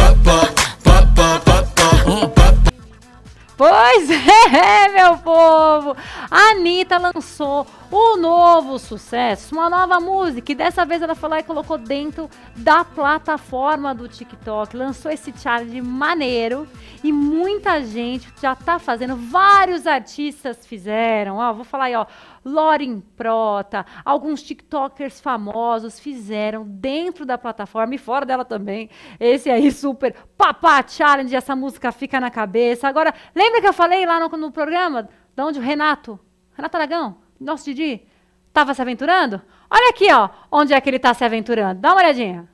Pois 3.57 4.11
é, 4.11 4.89
meu 4.89 5.17
povo! 5.19 5.97
A 6.31 6.51
Anitta 6.51 6.99
lançou 6.99 7.67
o 7.91 8.17
novo 8.17 8.79
sucesso, 8.79 9.55
uma 9.55 9.71
nova 9.71 10.01
música, 10.01 10.51
e 10.51 10.55
dessa 10.55 10.85
vez 10.85 11.01
ela 11.01 11.15
falou 11.15 11.39
e 11.39 11.43
colocou 11.43 11.79
dentro 11.79 12.29
da 12.57 12.85
plataforma 12.85 13.95
do 13.95 14.09
TikTok. 14.09 14.77
Lançou 14.77 15.11
esse 15.11 15.33
challenge 15.37 15.81
maneiro 15.81 16.67
e 17.05 17.13
muita 17.13 17.83
gente 17.85 18.29
já 18.41 18.57
tá 18.57 18.79
fazendo, 18.79 19.15
vários 19.15 19.87
artistas 19.87 20.67
fizeram. 20.67 21.37
Ó, 21.37 21.53
vou 21.53 21.65
falar 21.65 21.85
aí, 21.85 21.95
ó. 21.95 22.07
Lauren 22.45 23.01
Prota, 23.17 23.85
alguns 24.05 24.41
TikTokers 24.41 25.21
famosos 25.21 25.99
fizeram 25.99 26.65
dentro 26.65 27.27
da 27.27 27.37
plataforma 27.37 27.95
e 27.95 27.99
fora 27.99 28.25
dela 28.25 28.45
também. 28.45 28.89
Esse 29.19 29.51
aí, 29.51 29.71
super 29.73 30.15
papá 30.37 30.85
challenge, 30.87 31.35
essa 31.35 31.57
música 31.57 31.91
fica 31.91 32.21
na 32.21 32.31
cabeça. 32.31 32.87
Agora, 32.87 33.13
lembra 33.35 33.61
que 33.61 33.67
eu 33.67 33.73
falei 33.73 34.07
lá 34.07 34.21
no, 34.21 34.29
no 34.37 34.53
programa, 34.53 35.09
de 35.37 35.43
onde 35.43 35.59
o 35.59 35.63
Renato, 35.63 36.19
Renato 36.57 36.77
Aragão, 36.79 37.19
nosso 37.39 37.65
Didi, 37.65 38.03
estava 38.49 38.73
se 38.73 38.81
aventurando? 38.81 39.43
Olha 39.71 39.91
aqui, 39.91 40.11
ó, 40.11 40.31
onde 40.51 40.73
é 40.73 40.81
que 40.81 40.89
ele 40.89 40.97
está 40.97 41.13
se 41.13 41.25
aventurando. 41.25 41.79
Dá 41.79 41.91
uma 41.93 42.01
olhadinha. 42.01 42.49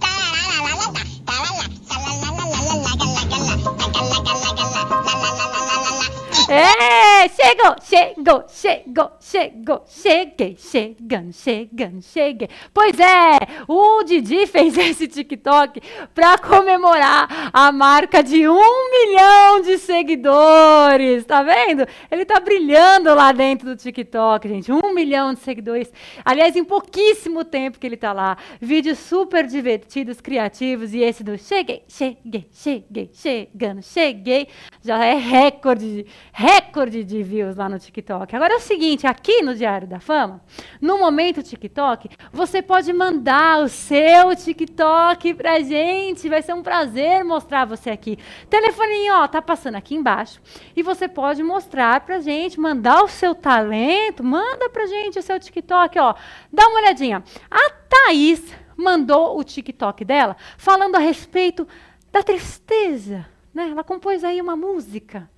É, 6.52 7.09
chegou, 7.40 7.76
chegou, 7.82 8.44
chegou, 8.50 9.12
chegou, 9.22 9.84
cheguei, 9.88 10.58
chegando, 10.58 11.32
chegando, 11.32 12.02
cheguei. 12.02 12.50
Pois 12.74 13.00
é, 13.00 13.38
o 13.66 14.04
Didi 14.04 14.46
fez 14.46 14.76
esse 14.78 15.08
TikTok 15.08 15.82
para 16.14 16.38
comemorar 16.38 17.50
a 17.54 17.72
marca 17.72 18.22
de 18.22 18.46
um 18.48 18.92
milhão 18.92 19.62
de 19.62 19.78
seguidores, 19.78 21.24
tá 21.24 21.42
vendo? 21.42 21.88
Ele 22.12 22.26
tá 22.26 22.42
brilhando 22.42 23.16
lá 23.16 23.32
dentro 23.32 23.70
do 23.70 23.76
TikTok, 23.78 24.48
gente, 24.48 24.72
um 24.72 24.94
milhão 24.94 25.34
de 25.34 25.40
seguidores. 25.40 25.92
Aliás, 26.26 26.58
em 26.58 26.64
pouquíssimo 26.66 27.46
tempo 27.46 27.80
que 27.80 27.88
ele 27.88 27.98
tá 27.98 28.12
lá. 28.12 28.38
Vídeos 28.60 29.00
super 29.00 29.48
divertidos, 29.48 30.20
criativos 30.20 30.94
e 30.94 31.00
esse 31.00 31.24
do 31.24 31.38
cheguei, 31.38 31.84
cheguei, 31.88 32.50
cheguei, 32.52 33.10
chegando, 33.14 33.82
cheguei, 33.82 34.50
já 34.84 35.06
é 35.06 35.16
recorde 35.16 36.06
recorde 36.34 37.04
de 37.04 37.29
views 37.30 37.56
lá 37.56 37.70
no 37.70 37.78
TikTok. 37.78 38.36
Agora 38.36 38.54
é 38.54 38.58
o 38.58 38.60
seguinte, 38.60 39.06
aqui 39.06 39.42
no 39.42 39.54
Diário 39.54 39.88
da 39.88 40.00
Fama, 40.00 40.42
no 40.82 40.98
momento 40.98 41.44
TikTok, 41.44 42.10
você 42.34 42.62
pode 42.62 42.92
mandar 42.92 43.64
o 43.64 43.70
seu 43.70 44.36
TikTok 44.36 45.36
pra 45.36 45.60
gente. 45.60 46.28
Vai 46.28 46.42
ser 46.42 46.54
um 46.54 46.64
prazer 46.64 47.24
mostrar 47.24 47.66
você 47.66 47.92
aqui. 47.92 48.18
Telefoninho, 48.50 49.14
ó, 49.14 49.28
tá 49.28 49.42
passando 49.42 49.76
aqui 49.76 49.96
embaixo. 49.96 50.42
E 50.76 50.82
você 50.82 51.08
pode 51.08 51.44
mostrar 51.44 52.02
pra 52.02 52.20
gente, 52.20 52.60
mandar 52.60 53.04
o 53.04 53.08
seu 53.08 53.36
talento, 53.36 54.24
manda 54.24 54.70
pra 54.70 54.88
gente 54.88 55.20
o 55.20 55.24
seu 55.24 55.40
TikTok, 55.40 56.00
ó. 56.00 56.16
Dá 56.52 56.68
uma 56.68 56.80
olhadinha. 56.80 57.24
A 57.50 57.70
Thaís 57.70 58.44
mandou 58.76 59.38
o 59.38 59.44
TikTok 59.44 60.04
dela 60.04 60.36
falando 60.58 60.96
a 60.96 61.00
respeito 61.00 61.68
da 62.12 62.24
tristeza. 62.24 63.26
Né? 63.54 63.70
Ela 63.70 63.84
compôs 63.84 64.24
aí 64.24 64.42
uma 64.42 64.56
música 64.56 65.30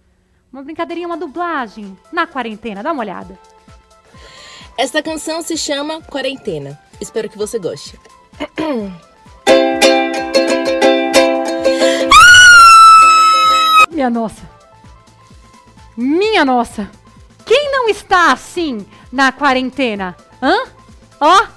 uma 0.52 0.64
brincadeirinha, 0.64 1.08
uma 1.08 1.18
dublagem 1.18 1.98
na 2.12 2.28
quarentena. 2.28 2.84
Dá 2.84 2.92
uma 2.92 3.02
olhada. 3.02 3.40
Esta 4.78 5.02
canção 5.02 5.42
se 5.42 5.58
chama 5.58 6.02
Quarentena. 6.02 6.80
Espero 7.00 7.30
que 7.30 7.38
você 7.38 7.58
goste. 7.58 7.98
Minha 13.90 14.10
nossa. 14.10 14.50
Minha 15.96 16.44
nossa. 16.44 16.90
Quem 17.46 17.72
não 17.72 17.90
está 17.90 18.32
assim 18.32 18.86
na 19.12 19.32
quarentena? 19.32 20.16
Hã? 20.42 20.64
Ó. 21.20 21.48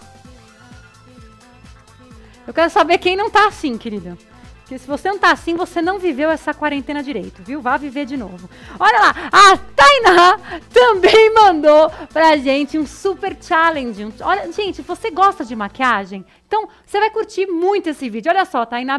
Eu 2.46 2.52
quero 2.52 2.70
saber 2.70 2.98
quem 2.98 3.16
não 3.16 3.30
tá 3.30 3.48
assim, 3.48 3.78
querida. 3.78 4.18
Porque 4.64 4.78
se 4.78 4.86
você 4.86 5.10
não 5.10 5.18
tá 5.18 5.30
assim, 5.30 5.54
você 5.54 5.82
não 5.82 5.98
viveu 5.98 6.30
essa 6.30 6.54
quarentena 6.54 7.02
direito, 7.02 7.42
viu? 7.42 7.60
Vá 7.60 7.76
viver 7.76 8.06
de 8.06 8.16
novo. 8.16 8.48
Olha 8.80 8.98
lá, 8.98 9.14
a 9.30 9.56
Tainá 9.58 10.38
também 10.72 11.32
mandou 11.36 11.90
pra 12.10 12.34
gente 12.38 12.78
um 12.78 12.86
super 12.86 13.36
challenge. 13.38 14.02
Um- 14.06 14.12
olha, 14.22 14.50
gente, 14.52 14.80
você 14.80 15.10
gosta 15.10 15.44
de 15.44 15.54
maquiagem? 15.54 16.24
Então, 16.46 16.66
você 16.84 16.98
vai 16.98 17.10
curtir 17.10 17.46
muito 17.46 17.90
esse 17.90 18.08
vídeo. 18.08 18.30
Olha 18.30 18.46
só, 18.46 18.64
Tainá 18.64 18.98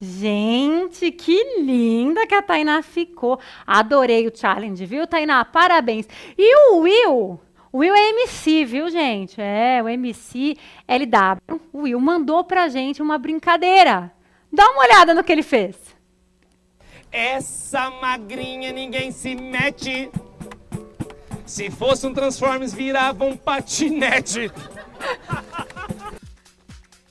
Gente, 0.00 0.47
que 0.88 1.60
linda 1.60 2.26
que 2.26 2.34
a 2.34 2.42
Tainá 2.42 2.82
ficou. 2.82 3.38
Adorei 3.66 4.26
o 4.26 4.36
challenge, 4.36 4.84
viu, 4.86 5.06
Tainá? 5.06 5.44
Parabéns. 5.44 6.08
E 6.36 6.72
o 6.72 6.80
Will? 6.80 7.40
O 7.70 7.78
Will 7.78 7.94
é 7.94 8.08
MC, 8.10 8.64
viu, 8.64 8.88
gente? 8.90 9.40
É, 9.40 9.82
o 9.82 9.88
MC 9.88 10.56
LW. 10.88 11.60
O 11.72 11.82
Will 11.82 12.00
mandou 12.00 12.42
pra 12.44 12.68
gente 12.68 13.02
uma 13.02 13.18
brincadeira. 13.18 14.12
Dá 14.52 14.70
uma 14.70 14.82
olhada 14.82 15.14
no 15.14 15.22
que 15.22 15.30
ele 15.30 15.42
fez. 15.42 15.76
Essa 17.12 17.90
magrinha 17.90 18.72
ninguém 18.72 19.10
se 19.10 19.34
mete. 19.34 20.10
Se 21.44 21.70
fosse 21.70 22.06
um 22.06 22.12
Transformers, 22.12 22.72
virava 22.72 23.24
um 23.24 23.36
patinete. 23.36 24.50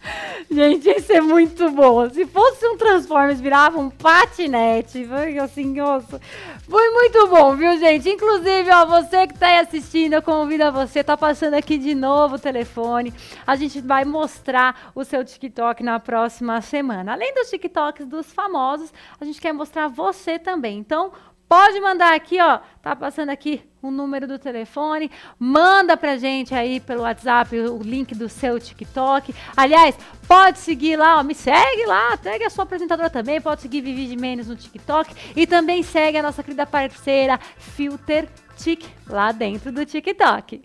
Gente, 0.50 0.90
isso 0.90 1.12
é 1.12 1.20
muito 1.20 1.70
bom. 1.72 2.10
Se 2.10 2.26
fosse 2.26 2.66
um 2.68 2.78
Transformers, 2.78 3.42
virava 3.42 3.78
um 3.78 3.90
patinete. 3.90 5.06
Foi 5.06 5.38
assim, 5.40 5.74
nossa. 5.74 6.22
Foi 6.70 6.90
muito 6.92 7.28
bom, 7.28 7.56
viu, 7.56 7.78
gente? 7.78 8.10
Inclusive, 8.10 8.70
ó, 8.72 8.86
você 8.86 9.28
que 9.28 9.38
tá 9.38 9.48
aí 9.48 9.60
assistindo, 9.60 10.14
eu 10.14 10.22
convido 10.22 10.64
a 10.64 10.72
você, 10.72 11.04
tá 11.04 11.18
passando 11.18 11.54
aqui 11.54 11.78
de 11.78 11.94
novo 11.94 12.36
o 12.36 12.40
telefone. 12.40 13.14
A 13.46 13.56
gente 13.56 13.82
vai 13.82 14.06
mostrar 14.06 14.92
o 14.96 15.04
seu 15.04 15.24
TikTok 15.24 15.84
na 15.84 16.00
próxima 16.00 16.62
semana. 16.62 17.14
Além 17.14 17.34
dos 17.34 17.50
TikToks 17.50 18.06
dos 18.06 18.32
famosos, 18.32 18.94
a 19.20 19.26
gente 19.26 19.42
quer 19.42 19.54
mostrar 19.54 19.88
você 19.88 20.40
também. 20.40 20.78
Então, 20.78 21.12
Pode 21.48 21.80
mandar 21.80 22.14
aqui, 22.14 22.42
ó. 22.42 22.60
Tá 22.82 22.94
passando 22.94 23.30
aqui 23.30 23.64
o 23.88 23.92
número 23.92 24.28
do 24.28 24.38
telefone. 24.38 25.10
Manda 25.40 25.96
pra 25.96 26.18
gente 26.18 26.54
aí 26.54 26.80
pelo 26.80 27.02
WhatsApp 27.02 27.56
o 27.58 27.82
link 27.82 28.14
do 28.14 28.30
seu 28.30 28.60
TikTok. 28.60 29.34
Aliás, 29.56 29.96
pode 30.28 30.60
seguir 30.60 30.98
lá, 30.98 31.20
ó. 31.20 31.24
Me 31.24 31.34
segue 31.34 31.86
lá. 31.86 32.18
Segue 32.18 32.44
a 32.44 32.50
sua 32.50 32.64
apresentadora 32.64 33.10
também. 33.10 33.42
Pode 33.42 33.62
seguir 33.62 33.82
Vivi 33.82 34.08
de 34.08 34.18
Menes 34.18 34.48
no 34.48 34.56
TikTok. 34.56 35.14
E 35.36 35.48
também 35.48 35.84
segue 35.84 36.18
a 36.18 36.24
nossa 36.24 36.44
querida 36.44 36.66
parceira 36.66 37.40
Filter 37.58 38.28
Tik 38.58 38.88
lá 39.10 39.32
dentro 39.32 39.72
do 39.72 39.86
TikTok. 39.86 40.62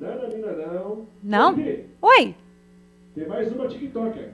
Não, 0.00 0.66
não. 0.72 1.06
Não? 1.22 1.54
Vivi, 1.54 1.86
Oi! 2.00 2.34
Tem 3.14 3.26
mais 3.26 3.52
uma 3.52 3.68
TikToker. 3.68 4.30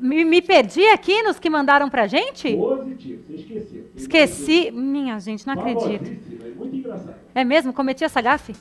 Me, 0.00 0.24
me 0.24 0.42
perdi 0.42 0.86
aqui 0.88 1.22
nos 1.22 1.38
que 1.38 1.48
mandaram 1.48 1.88
pra 1.88 2.06
gente? 2.06 2.54
Positivo, 2.54 3.22
você 3.26 3.34
esqueceu. 3.34 3.84
Esqueci. 3.96 4.70
Minha 4.70 5.18
gente, 5.18 5.46
não 5.46 5.54
acredito. 5.54 6.10
é 6.44 6.48
muito 6.50 6.76
engraçado. 6.76 7.17
É 7.34 7.44
mesmo? 7.44 7.72
Cometi 7.72 8.04
essa 8.04 8.20
gafe? 8.20 8.54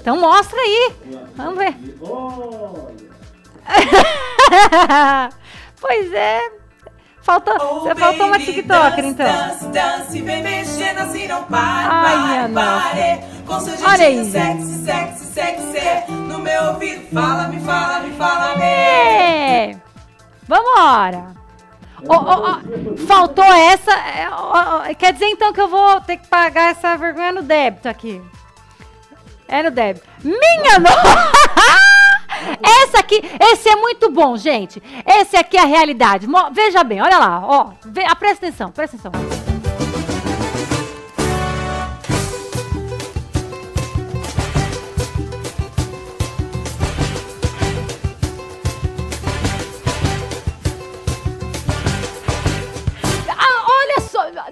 Então 0.00 0.18
mostra 0.18 0.58
aí. 0.58 0.92
Vamos 1.36 1.58
ver. 1.58 1.74
Pois 5.80 6.12
é. 6.12 6.40
Faltou, 7.22 7.80
você 7.80 7.94
faltou 7.94 8.26
uma 8.26 8.38
TikToker, 8.38 9.04
então. 9.04 9.26
Dance, 9.26 9.66
dance, 9.66 10.20
vem 10.20 10.42
mexendo 10.42 10.98
assim, 10.98 11.26
não 11.26 11.44
pare, 11.44 11.86
Ai, 11.90 12.48
pare, 12.48 12.52
pare. 12.52 13.24
Com 13.46 13.60
seu 13.60 13.86
Olha 13.86 14.06
aí, 14.06 14.30
sexy, 14.30 14.84
sexy, 14.84 15.24
sexy. 15.32 16.12
No 16.12 16.38
meu 16.38 16.64
ouvido, 16.64 17.06
fala, 17.12 17.48
me 17.48 17.60
fala, 17.60 18.00
me 18.00 18.12
fala, 18.16 18.56
me. 18.56 18.64
É. 18.64 19.76
Vambora. 20.46 21.39
Ó, 22.08 22.14
ó, 22.16 22.50
ó, 22.50 23.06
faltou 23.06 23.44
essa. 23.44 23.92
é, 24.88 24.94
quer 24.94 25.12
dizer 25.12 25.26
então 25.26 25.52
que 25.52 25.60
eu 25.60 25.68
vou 25.68 26.00
ter 26.00 26.16
que 26.16 26.28
pagar 26.28 26.70
essa 26.70 26.96
vergonha 26.96 27.32
no 27.32 27.42
débito 27.42 27.88
aqui. 27.88 28.20
É 29.48 29.62
no 29.62 29.70
débito. 29.70 30.06
Minha 30.22 30.78
nossa! 30.78 31.90
Essa 32.62 33.00
aqui, 33.00 33.20
esse 33.52 33.68
é 33.68 33.76
muito 33.76 34.10
bom, 34.10 34.34
gente. 34.34 34.82
Esse 35.06 35.36
aqui 35.36 35.58
é 35.58 35.60
a 35.60 35.66
realidade. 35.66 36.26
Veja 36.52 36.82
bem, 36.82 37.02
olha 37.02 37.18
lá, 37.18 37.42
ó. 37.44 37.72
Ah, 38.08 38.16
presta 38.16 38.46
atenção, 38.46 38.70
presta 38.70 38.96
atenção. 38.96 39.49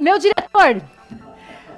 Meu 0.09 0.19
diretor. 0.19 0.83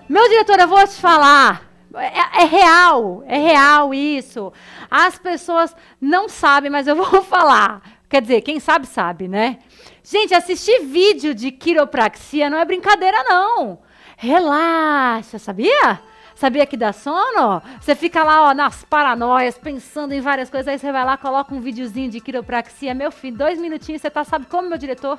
Meu 0.09 0.29
diretor, 0.29 0.61
eu 0.61 0.69
vou 0.69 0.87
te 0.87 1.01
falar. 1.01 1.69
É, 1.95 2.43
é 2.43 2.45
real, 2.45 3.25
é 3.27 3.37
real 3.37 3.93
isso. 3.93 4.53
As 4.89 5.19
pessoas 5.19 5.75
não 6.01 6.29
sabem, 6.29 6.71
mas 6.71 6.87
eu 6.87 6.95
vou 7.05 7.23
falar. 7.23 7.83
Quer 8.09 8.23
dizer, 8.23 8.41
quem 8.43 8.61
sabe, 8.61 8.87
sabe, 8.87 9.27
né? 9.27 9.59
Gente, 10.05 10.33
assistir 10.33 10.85
vídeo 10.87 11.35
de 11.35 11.51
quiropraxia 11.51 12.49
não 12.49 12.59
é 12.59 12.65
brincadeira, 12.65 13.23
não. 13.25 13.81
Relaxa, 14.17 15.39
sabia? 15.39 16.01
Sabia 16.37 16.67
que 16.67 16.77
dá 16.77 16.93
sono? 16.93 17.61
Você 17.81 17.97
fica 17.97 18.23
lá, 18.23 18.49
ó, 18.49 18.55
nas 18.55 18.85
paranoias, 18.85 19.59
pensando 19.59 20.13
em 20.13 20.21
várias 20.21 20.49
coisas, 20.49 20.69
aí 20.69 20.79
você 20.79 20.91
vai 20.93 21.05
lá, 21.05 21.17
coloca 21.17 21.55
um 21.55 21.61
videozinho 21.61 22.11
de 22.11 22.21
quiropraxia. 22.21 22.95
Meu 22.95 23.11
filho, 23.11 23.37
dois 23.37 23.59
minutinhos, 23.59 24.01
você 24.01 24.11
tá, 24.11 24.23
sabe 24.25 24.47
como, 24.47 24.69
meu 24.69 24.79
diretor? 24.79 25.19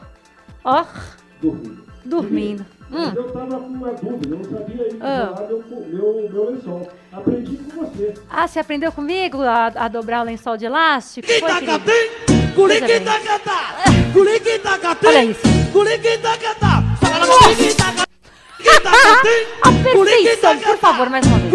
Ó, 0.64 0.86
dormindo. 1.42 1.86
dormindo. 2.06 2.81
Mas 2.92 3.08
Hum. 3.08 3.14
eu 3.16 3.32
tava 3.32 3.58
com 3.58 3.68
uma 3.68 3.94
dúvida, 3.94 4.36
eu 4.36 4.40
não 4.40 4.44
sabia 4.44 4.84
aí 4.84 4.98
Ah. 5.00 5.32
falar 5.34 5.48
meu, 5.48 5.64
meu, 5.88 6.30
meu 6.30 6.50
lençol. 6.52 6.90
Aprendi 7.14 7.56
com 7.58 7.86
você. 7.86 8.14
Ah, 8.30 8.46
você 8.48 8.60
aprendeu 8.60 8.92
comigo 8.92 9.42
a, 9.42 9.68
a 9.68 9.88
dobrar 9.88 10.22
o 10.22 10.26
lençol 10.26 10.58
de 10.58 10.66
elástico? 10.66 11.26
Foi, 11.28 11.40
bem. 11.80 12.12
Olha 12.58 12.74
isso. 15.24 15.42
A 19.64 19.72
perfeição, 19.84 20.58
por 20.60 20.78
favor, 20.78 21.10
mais 21.10 21.26
uma 21.26 21.40
vez. 21.40 21.52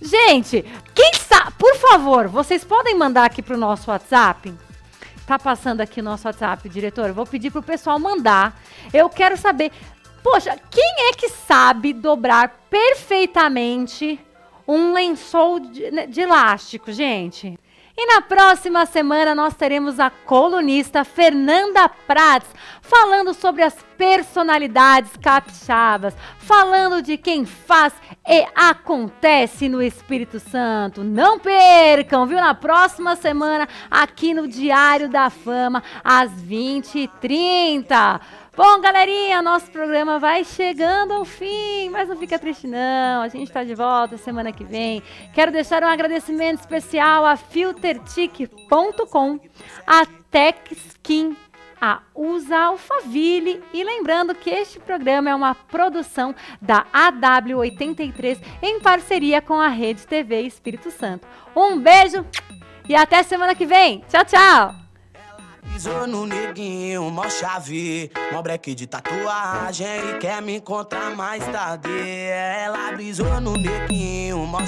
Gente, 0.00 0.64
quem 0.94 1.10
sabe, 1.28 1.52
por 1.58 1.74
favor, 1.76 2.28
vocês 2.28 2.64
podem 2.64 2.96
mandar 2.96 3.24
aqui 3.24 3.42
pro 3.42 3.56
nosso 3.56 3.90
WhatsApp? 3.90 4.52
Tá 5.26 5.38
passando 5.38 5.80
aqui 5.80 6.00
o 6.00 6.04
nosso 6.04 6.28
WhatsApp, 6.28 6.68
diretor. 6.68 7.12
Vou 7.12 7.26
pedir 7.26 7.50
pro 7.50 7.62
pessoal 7.62 7.98
mandar. 7.98 8.60
Eu 8.92 9.08
quero 9.08 9.36
saber, 9.36 9.72
poxa, 10.22 10.56
quem 10.70 11.08
é 11.08 11.12
que 11.12 11.28
sabe 11.28 11.92
dobrar 11.92 12.66
perfeitamente 12.70 14.20
um 14.68 14.92
lençol 14.92 15.58
de, 15.58 15.90
né, 15.90 16.06
de 16.06 16.20
elástico, 16.20 16.92
gente? 16.92 17.58
E 17.98 18.06
na 18.06 18.20
próxima 18.20 18.84
semana 18.84 19.34
nós 19.34 19.54
teremos 19.54 19.98
a 19.98 20.10
colunista 20.10 21.02
Fernanda 21.02 21.88
Prats 21.88 22.48
falando 22.82 23.32
sobre 23.32 23.62
as 23.62 23.74
personalidades 23.96 25.12
capixabas, 25.16 26.14
falando 26.36 27.00
de 27.00 27.16
quem 27.16 27.46
faz 27.46 27.94
e 28.28 28.46
acontece 28.54 29.66
no 29.68 29.82
Espírito 29.82 30.38
Santo. 30.38 31.02
Não 31.02 31.38
percam, 31.38 32.26
viu? 32.26 32.36
Na 32.36 32.54
próxima 32.54 33.16
semana 33.16 33.66
aqui 33.90 34.34
no 34.34 34.46
Diário 34.46 35.08
da 35.08 35.30
Fama 35.30 35.82
às 36.04 36.30
20h30. 36.32 38.20
Bom, 38.56 38.80
galerinha, 38.80 39.42
nosso 39.42 39.70
programa 39.70 40.18
vai 40.18 40.42
chegando 40.42 41.12
ao 41.12 41.26
fim, 41.26 41.90
mas 41.90 42.08
não 42.08 42.16
fica 42.16 42.38
triste 42.38 42.66
não, 42.66 43.20
a 43.20 43.28
gente 43.28 43.48
está 43.48 43.62
de 43.62 43.74
volta 43.74 44.16
semana 44.16 44.50
que 44.50 44.64
vem. 44.64 45.02
Quero 45.34 45.52
deixar 45.52 45.82
um 45.82 45.86
agradecimento 45.86 46.60
especial 46.60 47.26
a 47.26 47.36
filtertic.com, 47.36 49.38
a 49.86 50.06
TechSkin, 50.30 51.36
a 51.78 52.00
Usa 52.14 52.56
Alphaville 52.56 53.62
e 53.74 53.84
lembrando 53.84 54.34
que 54.34 54.48
este 54.48 54.80
programa 54.80 55.28
é 55.28 55.34
uma 55.34 55.54
produção 55.54 56.34
da 56.58 56.86
AW83 56.94 58.40
em 58.62 58.80
parceria 58.80 59.42
com 59.42 59.60
a 59.60 59.68
Rede 59.68 60.06
TV 60.06 60.40
Espírito 60.40 60.90
Santo. 60.90 61.28
Um 61.54 61.78
beijo 61.78 62.24
e 62.88 62.96
até 62.96 63.22
semana 63.22 63.54
que 63.54 63.66
vem. 63.66 64.02
Tchau, 64.08 64.24
tchau! 64.24 64.85
Pisou 65.72 66.06
no 66.06 66.26
neguinho, 66.26 67.10
mó 67.10 67.28
chave, 67.28 68.10
mó 68.32 68.42
breque 68.42 68.74
de 68.74 68.86
tatuagem 68.86 69.86
e 70.10 70.18
quer 70.18 70.40
me 70.40 70.56
encontrar 70.56 71.14
mais 71.14 71.44
tarde. 71.46 71.90
Ela 71.90 72.92
brisou 72.92 73.40
no 73.40 73.54
neguinho, 73.56 74.38
mó 74.46 74.60
chave. 74.60 74.66